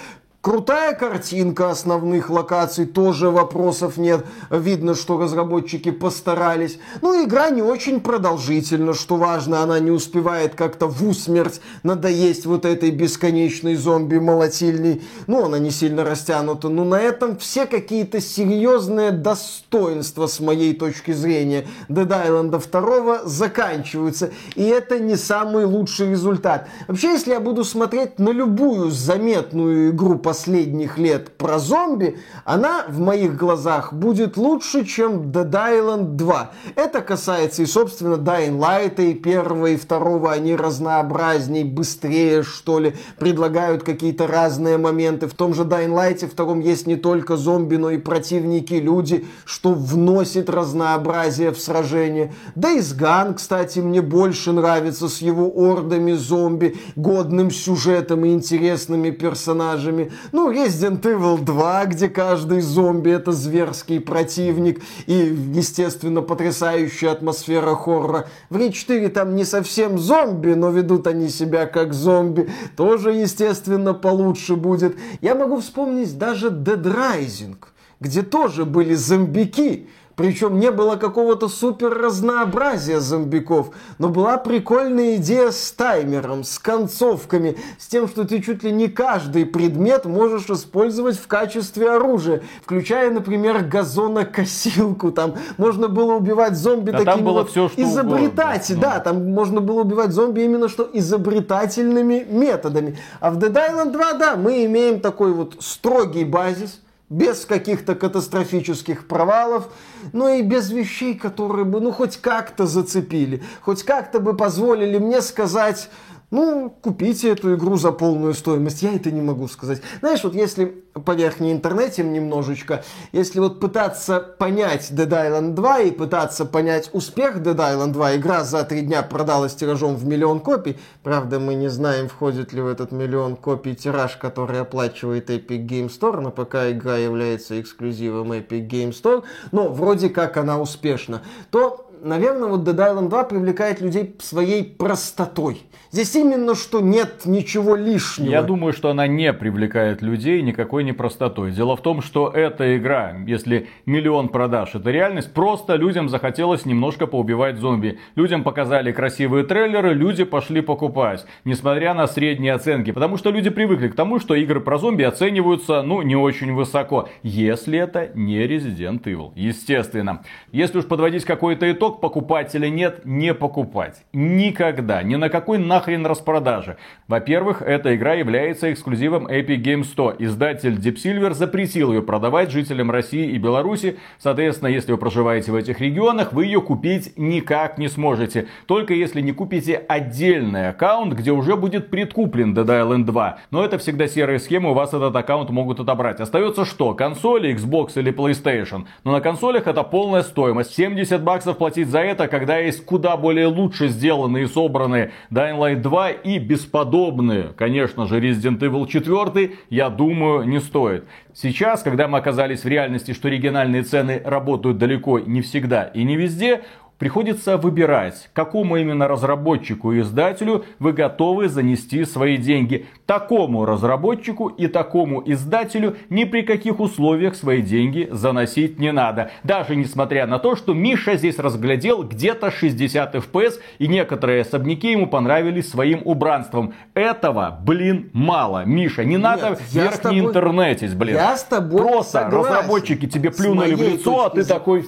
[0.45, 4.27] Крутая картинка основных локаций, тоже вопросов нет.
[4.51, 6.77] Видно, что разработчики постарались.
[7.01, 9.63] Ну, игра не очень продолжительна, что важно.
[9.63, 15.01] Она не успевает как-то в усмерть надоесть вот этой бесконечной зомби-молотильной.
[15.25, 16.69] Ну, она не сильно растянута.
[16.69, 24.29] Но на этом все какие-то серьезные достоинства, с моей точки зрения, Dead Island 2 заканчиваются.
[24.53, 26.67] И это не самый лучший результат.
[26.87, 32.83] Вообще, если я буду смотреть на любую заметную игру по последних лет про зомби, она
[32.89, 36.51] в моих глазах будет лучше, чем Dead Island 2.
[36.75, 40.33] Это касается и, собственно, Dying Light, и первого, и второго.
[40.33, 45.27] Они разнообразней, быстрее, что ли, предлагают какие-то разные моменты.
[45.27, 49.71] В том же Dying Light втором есть не только зомби, но и противники, люди, что
[49.73, 52.33] вносит разнообразие в сражение.
[52.57, 60.11] Days Gone, кстати, мне больше нравится с его ордами зомби, годным сюжетом и интересными персонажами.
[60.31, 68.27] Ну, Resident Evil 2, где каждый зомби это зверский противник и, естественно, потрясающая атмосфера хоррора.
[68.49, 72.49] В Ре 4 там не совсем зомби, но ведут они себя как зомби.
[72.75, 74.95] Тоже, естественно, получше будет.
[75.21, 77.57] Я могу вспомнить даже Dead Rising,
[77.99, 85.51] где тоже были зомбики, причем не было какого-то супер разнообразия зомбиков, но была прикольная идея
[85.51, 91.17] с таймером, с концовками, с тем, что ты чуть ли не каждый предмет можешь использовать
[91.17, 95.11] в качестве оружия, включая, например, газонокосилку.
[95.11, 98.93] Там можно было убивать зомби Да такими было вот всё, что изобретатель, угодно.
[98.93, 102.97] да, там можно было убивать зомби именно что изобретательными методами.
[103.19, 106.79] А в Dead Island 2, да, мы имеем такой вот строгий базис,
[107.09, 109.69] без каких-то катастрофических провалов,
[110.11, 115.21] но и без вещей, которые бы, ну, хоть как-то зацепили, хоть как-то бы позволили мне
[115.21, 115.89] сказать,
[116.35, 118.81] ну, купите эту игру за полную стоимость.
[118.81, 119.81] Я это не могу сказать.
[120.01, 122.83] Знаешь, вот если по верхней интернете немножечко,
[123.13, 128.43] если вот пытаться понять Dead Island 2 и пытаться понять успех Dead Island 2, игра
[128.43, 130.77] за три дня продалась тиражом в миллион копий.
[131.03, 135.87] Правда, мы не знаем, входит ли в этот миллион копий тираж, который оплачивает Epic Game
[135.87, 141.84] Store, но пока игра является эксклюзивом Epic Game Store, но вроде как она успешна, то
[142.01, 145.61] наверное, вот Dead Island 2 привлекает людей своей простотой.
[145.95, 148.29] Здесь именно что нет ничего лишнего.
[148.29, 151.51] Я думаю, что она не привлекает людей никакой непростотой.
[151.51, 157.07] Дело в том, что эта игра, если миллион продаж это реальность, просто людям захотелось немножко
[157.07, 157.97] поубивать зомби.
[158.15, 162.91] Людям показали красивые трейлеры, люди пошли покупать, несмотря на средние оценки.
[162.91, 167.07] Потому что люди привыкли к тому, что игры про зомби оцениваются, ну, не очень высоко.
[167.23, 170.23] Если это не Resident Evil, естественно.
[170.51, 174.03] Если уж подводить какой-то итог, покупателя нет, не покупать.
[174.13, 176.77] Никогда, ни на какой нахрен распродаже.
[177.07, 180.15] Во-первых, эта игра является эксклюзивом Epic Games 100.
[180.19, 183.97] Издатель Deep Silver запретил ее продавать жителям России и Беларуси.
[184.17, 188.47] Соответственно, если вы проживаете в этих регионах, вы ее купить никак не сможете.
[188.65, 193.37] Только если не купите отдельный аккаунт, где уже будет предкуплен Dead Island 2.
[193.51, 196.19] Но это всегда серая схема, у вас этот аккаунт могут отобрать.
[196.19, 196.93] Остается что?
[196.93, 198.85] Консоли, Xbox или PlayStation.
[199.03, 200.73] Но на консолях это полная стоимость.
[200.73, 205.81] 70 баксов платить за это, когда есть куда более лучше сделанные и собранные Dying Light
[205.81, 211.05] 2 и бесподобные, конечно же, Resident Evil 4, я думаю, не стоит.
[211.33, 216.15] Сейчас, когда мы оказались в реальности, что региональные цены работают далеко не всегда и не
[216.15, 216.61] везде,
[216.97, 222.85] приходится выбирать, какому именно разработчику и издателю вы готовы занести свои деньги.
[223.05, 229.31] Такому разработчику и такому издателю ни при каких условиях свои деньги заносить не надо.
[229.43, 235.07] Даже несмотря на то, что Миша здесь разглядел где-то 60 FPS и некоторые особняки ему
[235.07, 236.73] понравились своим убранством.
[236.93, 238.63] Этого, блин, мало.
[238.65, 241.15] Миша, не надо вверх тобой- не интернетить, блин.
[241.15, 242.37] Я с тобой Просто согласен.
[242.53, 244.85] разработчики тебе плюнули в лицо, а ты такой...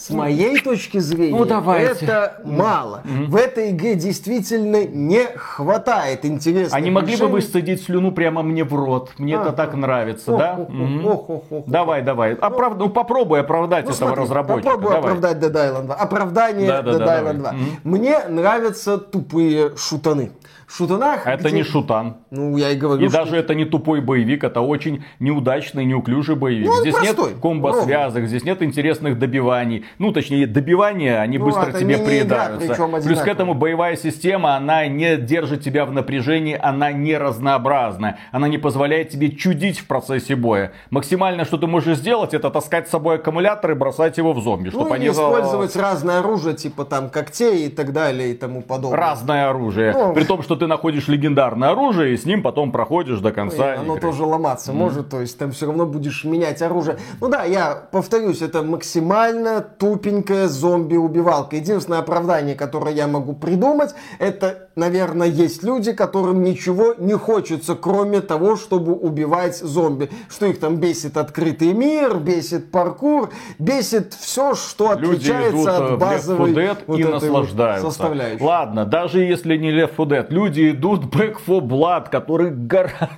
[0.00, 2.06] С моей точки зрения, Ну, давайте.
[2.06, 3.02] это мало.
[3.04, 7.40] В этой игре действительно не хватает интересных не могли бы решений.
[7.42, 9.10] сцедить слюну прямо мне в рот?
[9.18, 9.76] Мне это А, так а.
[9.76, 10.58] нравится, да?
[11.04, 11.64] ох, ох.
[11.66, 12.32] Давай, давай.
[12.34, 14.70] Оправ- Ну, попробуй оправдать Ну, этого смотри, разработчика.
[14.70, 15.10] Попробую Давай.
[15.16, 15.94] оправдать Dead Island 2.
[15.96, 17.34] Оправдание Да, да, Dead да, Island давай.
[17.34, 17.52] 2.
[17.52, 17.66] Мгм.
[17.84, 20.32] Мне нравятся тупые шутаны.
[20.70, 21.26] В шутанах...
[21.26, 22.18] Это где- не шутан.
[22.30, 26.36] Ну, я и говорю, И что- даже это не тупой боевик, это очень неудачный, неуклюжий
[26.36, 26.68] боевик.
[26.68, 29.84] Ну, здесь простой, нет комбо-связок, здесь нет интересных добиваний.
[29.98, 32.76] Ну, точнее, добивания, они Ну, быстро тебе приедаются.
[33.04, 38.18] Плюс к этому боевая система, она не держит тебя в напряжении, она не разнообразна.
[38.30, 40.70] Она не позволяет тебе чудить в процессе боя.
[40.90, 44.66] Максимально, что ты можешь сделать, это таскать с собой аккумулятор и бросать его в зомби.
[44.66, 48.62] Ну, чтобы или они использовать разное оружие, типа там когтей и так далее и тому
[48.62, 48.96] подобное.
[49.00, 49.92] разное оружие.
[49.92, 50.14] Ну.
[50.14, 53.74] При том, что ты находишь легендарное оружие и с ним потом проходишь до И конца
[53.74, 54.00] оно игры.
[54.00, 56.98] тоже ломаться может, то есть там все равно будешь менять оружие.
[57.20, 61.56] Ну да, я повторюсь, это максимально тупенькая зомби-убивалка.
[61.56, 68.20] Единственное оправдание, которое я могу придумать, это, наверное, есть люди, которым ничего не хочется, кроме
[68.20, 70.10] того, чтобы убивать зомби.
[70.28, 75.70] Что их там бесит открытый мир, бесит паркур, бесит все, что Люди отличается идут э,
[75.70, 77.86] от Left базовой 4 Dead вот и этой вот наслаждаются.
[77.90, 78.42] составляющей.
[78.44, 83.10] Ладно, даже если не Left 4 Dead, люди идут Back 4 Blood, который гора...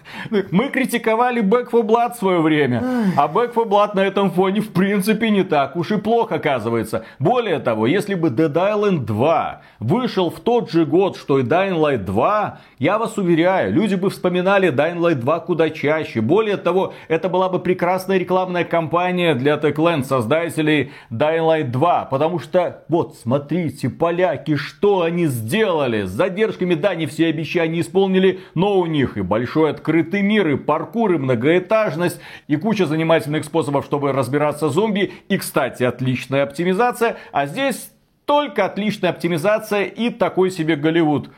[0.50, 2.82] Мы критиковали Back 4 Blood в свое время,
[3.16, 7.04] а Back 4 Blood на этом фоне в принципе не так уж и плохо оказывается.
[7.18, 11.78] Более того, если бы Dead Island 2 вышел в тот же год, что и Dying
[11.78, 16.20] Light 2, я вас уверяю, люди бы вспоминали Dying Light 2 куда чаще.
[16.20, 22.06] Более того, это была бы прекрасная рекламная кампания для Techland, создателей Dying Light 2.
[22.06, 26.04] Потому что, вот, смотрите, поляки, что они сделали.
[26.04, 30.48] С задержками, да, не все все обещания исполнили, но у них и большой открытый мир,
[30.48, 32.18] и паркур, и многоэтажность,
[32.48, 37.92] и куча занимательных способов, чтобы разбираться с зомби, и, кстати, отличная оптимизация, а здесь
[38.24, 41.30] только отличная оптимизация и такой себе Голливуд.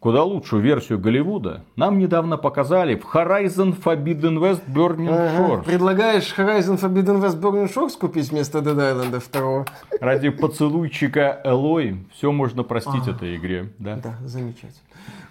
[0.00, 5.36] Куда лучшую версию Голливуда нам недавно показали в Horizon Forbidden West Burning Ага.
[5.36, 5.64] Shores.
[5.64, 9.64] Предлагаешь Horizon Forbidden West Burning Shores купить вместо Dead Island 2?
[10.00, 13.70] Ради поцелуйчика Элой все можно простить этой игре.
[13.80, 13.96] Да?
[13.96, 14.72] Да, замечательно.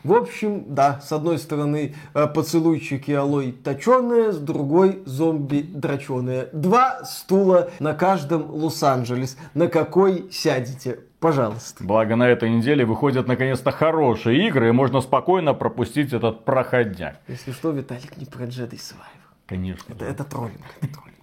[0.04, 6.50] В общем, да, с одной стороны э, поцелуйчики алой точеные, с другой зомби дроченые.
[6.54, 9.38] Два стула на каждом Лос-Анджелес.
[9.54, 11.00] На какой сядете?
[11.20, 11.84] Пожалуйста.
[11.84, 17.20] Благо на этой неделе выходят наконец-то хорошие игры, и можно спокойно пропустить этот проходняк.
[17.28, 19.28] Если что, Виталик не про Jedi Survivor.
[19.48, 19.94] Конечно.
[19.94, 20.62] Это, это троллинг.
[20.80, 21.18] это троллинг.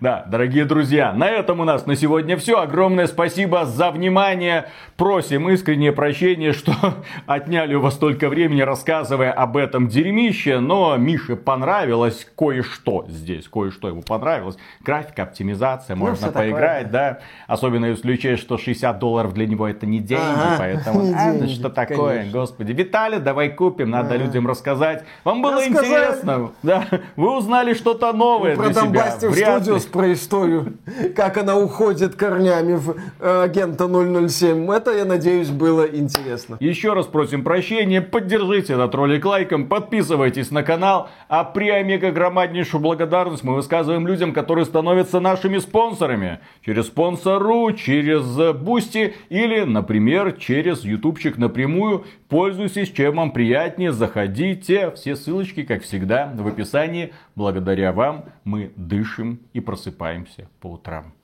[0.00, 2.60] Да, дорогие друзья, на этом у нас на сегодня все.
[2.60, 4.66] Огромное спасибо за внимание.
[4.96, 6.72] Просим искреннее прощение, что
[7.26, 10.60] отняли у вас столько времени, рассказывая об этом дерьмище.
[10.60, 13.48] Но Мише понравилось кое-что здесь.
[13.48, 14.56] Кое-что ему понравилось.
[14.80, 17.18] Графика, оптимизация, можно всё такое, поиграть, да.
[17.46, 20.22] Особенно если учесть, что 60 долларов для него это не деньги.
[20.22, 22.40] Ага, поэтому, не а, ну деньги, что такое, конечно.
[22.40, 22.72] господи.
[22.72, 25.04] Виталий, давай купим, надо людям рассказать.
[25.24, 25.86] Вам было Рассказать.
[25.86, 26.50] интересно.
[26.62, 29.16] Да, вы узнали что-то новое Про для себя.
[29.28, 30.74] Вряд Studios, про историю,
[31.16, 34.70] как она уходит корнями в э, агента 007.
[34.70, 36.56] Это, я надеюсь, было интересно.
[36.60, 42.80] Еще раз просим прощения, поддержите этот ролик лайком, подписывайтесь на канал, а при омега громаднейшую
[42.80, 46.40] благодарность мы высказываем людям, которые становятся нашими спонсорами.
[46.64, 52.04] Через спонсору, через Boosty или, например, через ютубчик напрямую.
[52.28, 54.90] Пользуйтесь, чем вам приятнее, заходите.
[54.92, 57.12] Все ссылочки, как всегда, в описании.
[57.38, 61.14] Благодаря вам мы дышим и просыпаемся по утрам.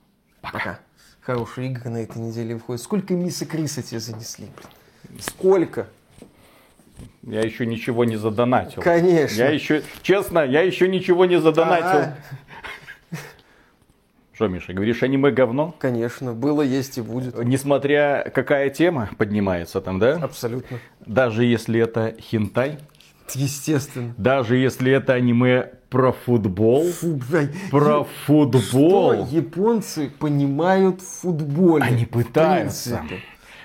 [0.41, 0.79] Пока.
[1.19, 2.81] Хорошие игры на этой неделе выходят.
[2.81, 5.19] Сколько мисок риса тебе занесли, блин?
[5.19, 5.87] Сколько?
[7.23, 8.81] Я еще ничего не задонатил.
[8.81, 9.35] Конечно.
[9.35, 12.13] Я еще, честно, я еще ничего не задонатил.
[14.31, 15.75] Что, Миша, говоришь, аниме говно?
[15.79, 17.37] Конечно, было, есть и будет.
[17.43, 20.15] Несмотря какая тема поднимается там, да?
[20.15, 20.79] Абсолютно.
[21.05, 22.79] Даже если это хентай,
[23.33, 24.13] Естественно.
[24.17, 27.53] даже если это аниме про футбол, Фу, блядь.
[27.71, 31.85] про Что футбол, японцы понимают в футболе?
[31.85, 33.01] они пытаются.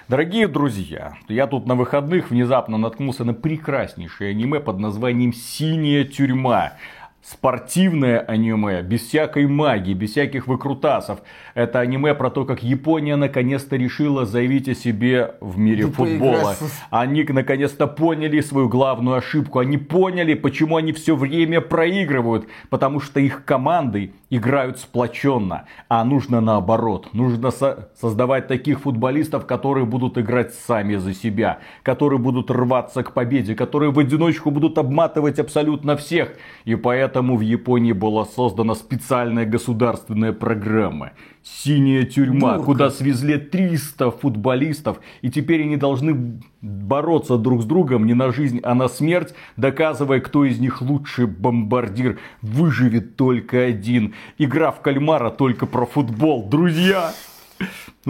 [0.07, 6.75] Дорогие друзья, я тут на выходных внезапно наткнулся на прекраснейшее аниме под названием «Синяя тюрьма».
[7.23, 11.21] Спортивное аниме, без всякой магии, без всяких выкрутасов.
[11.55, 16.57] Это аниме про то, как Япония наконец-то решила заявить о себе в мире Ну, футбола.
[16.89, 19.59] Они наконец-то поняли свою главную ошибку.
[19.59, 22.49] Они поняли, почему они все время проигрывают.
[22.71, 25.67] Потому что их команды играют сплоченно.
[25.89, 27.11] А нужно наоборот.
[27.13, 31.59] Нужно со- создавать таких футболистов, которые будут играть сами за себя.
[31.83, 33.55] Которые будут рваться к победе.
[33.55, 36.33] Которые в одиночку будут обматывать абсолютно всех.
[36.65, 41.13] И поэтому в Японии была создана специальная государственная программа.
[41.43, 42.65] Синяя тюрьма, Дурка.
[42.65, 48.61] куда свезли 300 футболистов, и теперь они должны бороться друг с другом не на жизнь,
[48.63, 52.19] а на смерть, доказывая, кто из них лучший бомбардир.
[52.43, 54.15] Выживет только один.
[54.39, 56.49] Игра в кальмара только про футбол.
[56.49, 57.13] Друзья!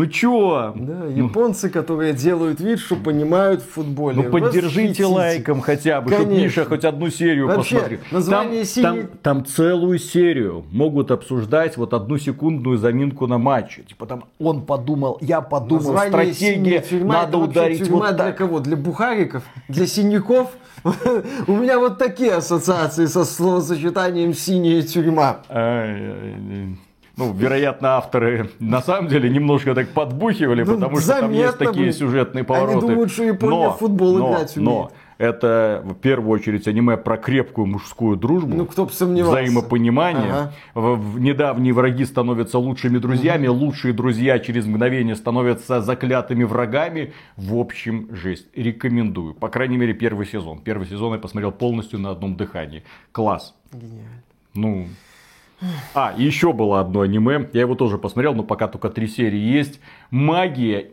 [0.00, 0.72] Ну чё?
[0.76, 4.16] Да, японцы, которые делают вид, что понимают в футболе.
[4.16, 5.04] Ну поддержите Восхитите.
[5.04, 6.32] лайком хотя бы, чтобы.
[6.32, 8.00] Миша хоть одну серию Вообще, посмотрел.
[8.10, 13.82] название там, «Синий-» там, там целую серию могут обсуждать вот одну секундную заминку на матче.
[13.82, 18.16] Типа там он подумал, я подумал, Название стратегия, «Синяя тюрьма» надо это ударить тюрьма вот
[18.16, 18.36] для так.
[18.38, 18.60] кого?
[18.60, 19.42] Для бухариков?
[19.68, 20.52] Для синяков?
[21.46, 25.42] У меня вот такие ассоциации со словосочетанием «синяя тюрьма».
[27.20, 31.84] Ну, вероятно, авторы на самом деле немножко так подбухивали, Ну, потому что там есть такие
[31.84, 31.92] блин.
[31.92, 32.86] сюжетные Они повороты.
[32.86, 34.92] думают, что Япония в футбол но, играть но умеет.
[35.18, 38.56] это в первую очередь аниме про крепкую мужскую дружбу.
[38.56, 39.42] Ну, кто бы сомневался.
[39.42, 40.32] взаимопонимание.
[40.32, 40.52] Ага.
[40.74, 47.12] В- в- недавние враги становятся лучшими друзьями, лучшие друзья через мгновение становятся заклятыми врагами.
[47.36, 48.46] В общем, жесть.
[48.56, 49.34] Рекомендую.
[49.34, 50.60] По крайней мере, первый сезон.
[50.60, 52.82] Первый сезон я посмотрел полностью на одном дыхании.
[53.12, 53.54] Класс.
[53.72, 54.22] Гениально.
[54.54, 54.86] Ну.
[55.94, 57.48] А, еще было одно аниме.
[57.52, 59.80] Я его тоже посмотрел, но пока только три серии есть.
[60.10, 60.90] Магия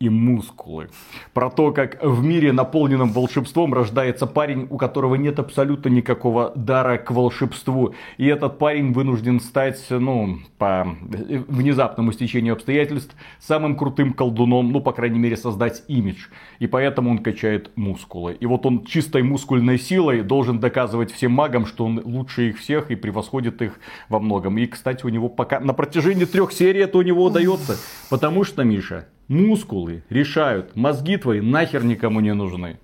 [0.00, 0.88] и мускулы.
[1.34, 6.96] Про то, как в мире, наполненном волшебством, рождается парень, у которого нет абсолютно никакого дара
[6.96, 7.94] к волшебству.
[8.16, 14.92] И этот парень вынужден стать, ну, по внезапному стечению обстоятельств, самым крутым колдуном, ну, по
[14.92, 16.28] крайней мере, создать имидж.
[16.60, 18.32] И поэтому он качает мускулы.
[18.40, 22.90] И вот он чистой мускульной силой должен доказывать всем магам, что он лучше их всех
[22.90, 23.78] и превосходит их
[24.08, 24.56] во многом.
[24.56, 27.76] И, кстати, у него пока на протяжении трех серий это у него удается.
[28.08, 32.78] Потому что, Миша, мускулы решают, мозги твои нахер никому не нужны.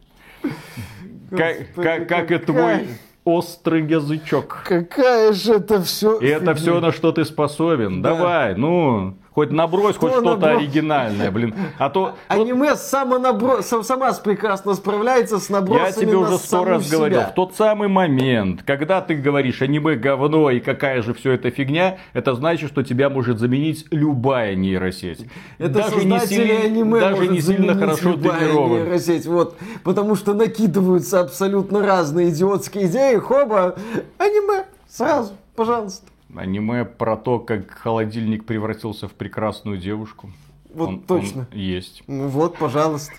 [1.29, 2.87] Как, как, как и твой
[3.25, 4.63] острый язычок.
[4.65, 6.19] Какая же это все...
[6.21, 8.01] И это все, на что ты способен.
[8.01, 8.11] Да.
[8.11, 10.63] Давай, ну, хоть набрось хоть Что что-то наброс?
[10.63, 11.55] оригинальное, блин.
[11.79, 13.61] А то вот Аниме самонабро...
[13.61, 17.29] сам- сама прекрасно справляется с набросами я тебе уже сто раз говорил, себя.
[17.29, 21.99] в тот самый момент, когда ты говоришь аниме говно и какая же все это фигня,
[22.15, 25.27] это значит, что тебя может заменить любая нейросеть.
[25.59, 28.71] Это даже не, сильно- аниме даже не сильно хорошо любая тренирован.
[28.85, 33.77] нейросеть, вот, потому что накидываются абсолютно разные идиотские идеи, хоба,
[34.17, 36.07] аниме, сразу, пожалуйста.
[36.35, 40.31] Аниме про то, как холодильник превратился в прекрасную девушку.
[40.75, 41.47] Вот Он- точно.
[41.53, 42.03] он есть.
[42.07, 43.15] Ну вот, пожалуйста.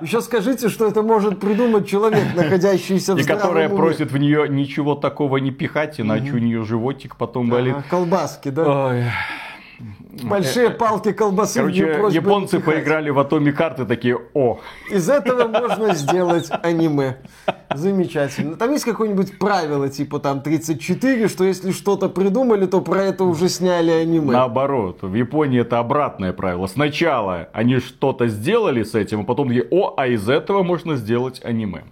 [0.00, 3.76] Еще скажите, что это может придумать человек, находящийся в И которая уме.
[3.76, 7.74] просит в нее ничего такого не пихать, иначе у нее животик потом болит.
[7.76, 8.86] Ага, колбаски, да.
[8.88, 9.04] Ой.
[10.22, 11.62] Большие палки колбасы.
[11.62, 14.60] в неё Короче, японцы поиграли в Atomic карты такие, о,
[14.90, 17.16] Из этого можно сделать аниме.
[17.74, 18.56] Замечательно.
[18.56, 23.48] Там есть какое-нибудь правило, типа там 34, что если что-то придумали, то про это уже
[23.48, 24.32] сняли аниме.
[24.32, 25.02] наоборот.
[25.02, 26.66] В Японии это обратное правило.
[26.66, 31.40] Сначала они что-то сделали с этим, а потом такие, о, а из этого можно сделать
[31.44, 31.82] аниме.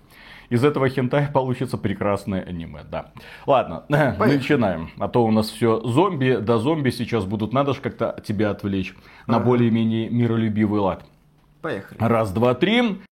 [0.53, 3.13] Из этого хентая получится прекрасное аниме, да.
[3.47, 4.91] Ладно, начинаем.
[4.99, 7.55] А то у нас все зомби, да зомби сейчас будут.
[7.55, 8.95] Надо же как-то тебя отвлечь
[9.27, 11.07] на более-менее миролюбивый лад.
[11.63, 11.97] Поехали.
[11.99, 12.99] Раз, два, три.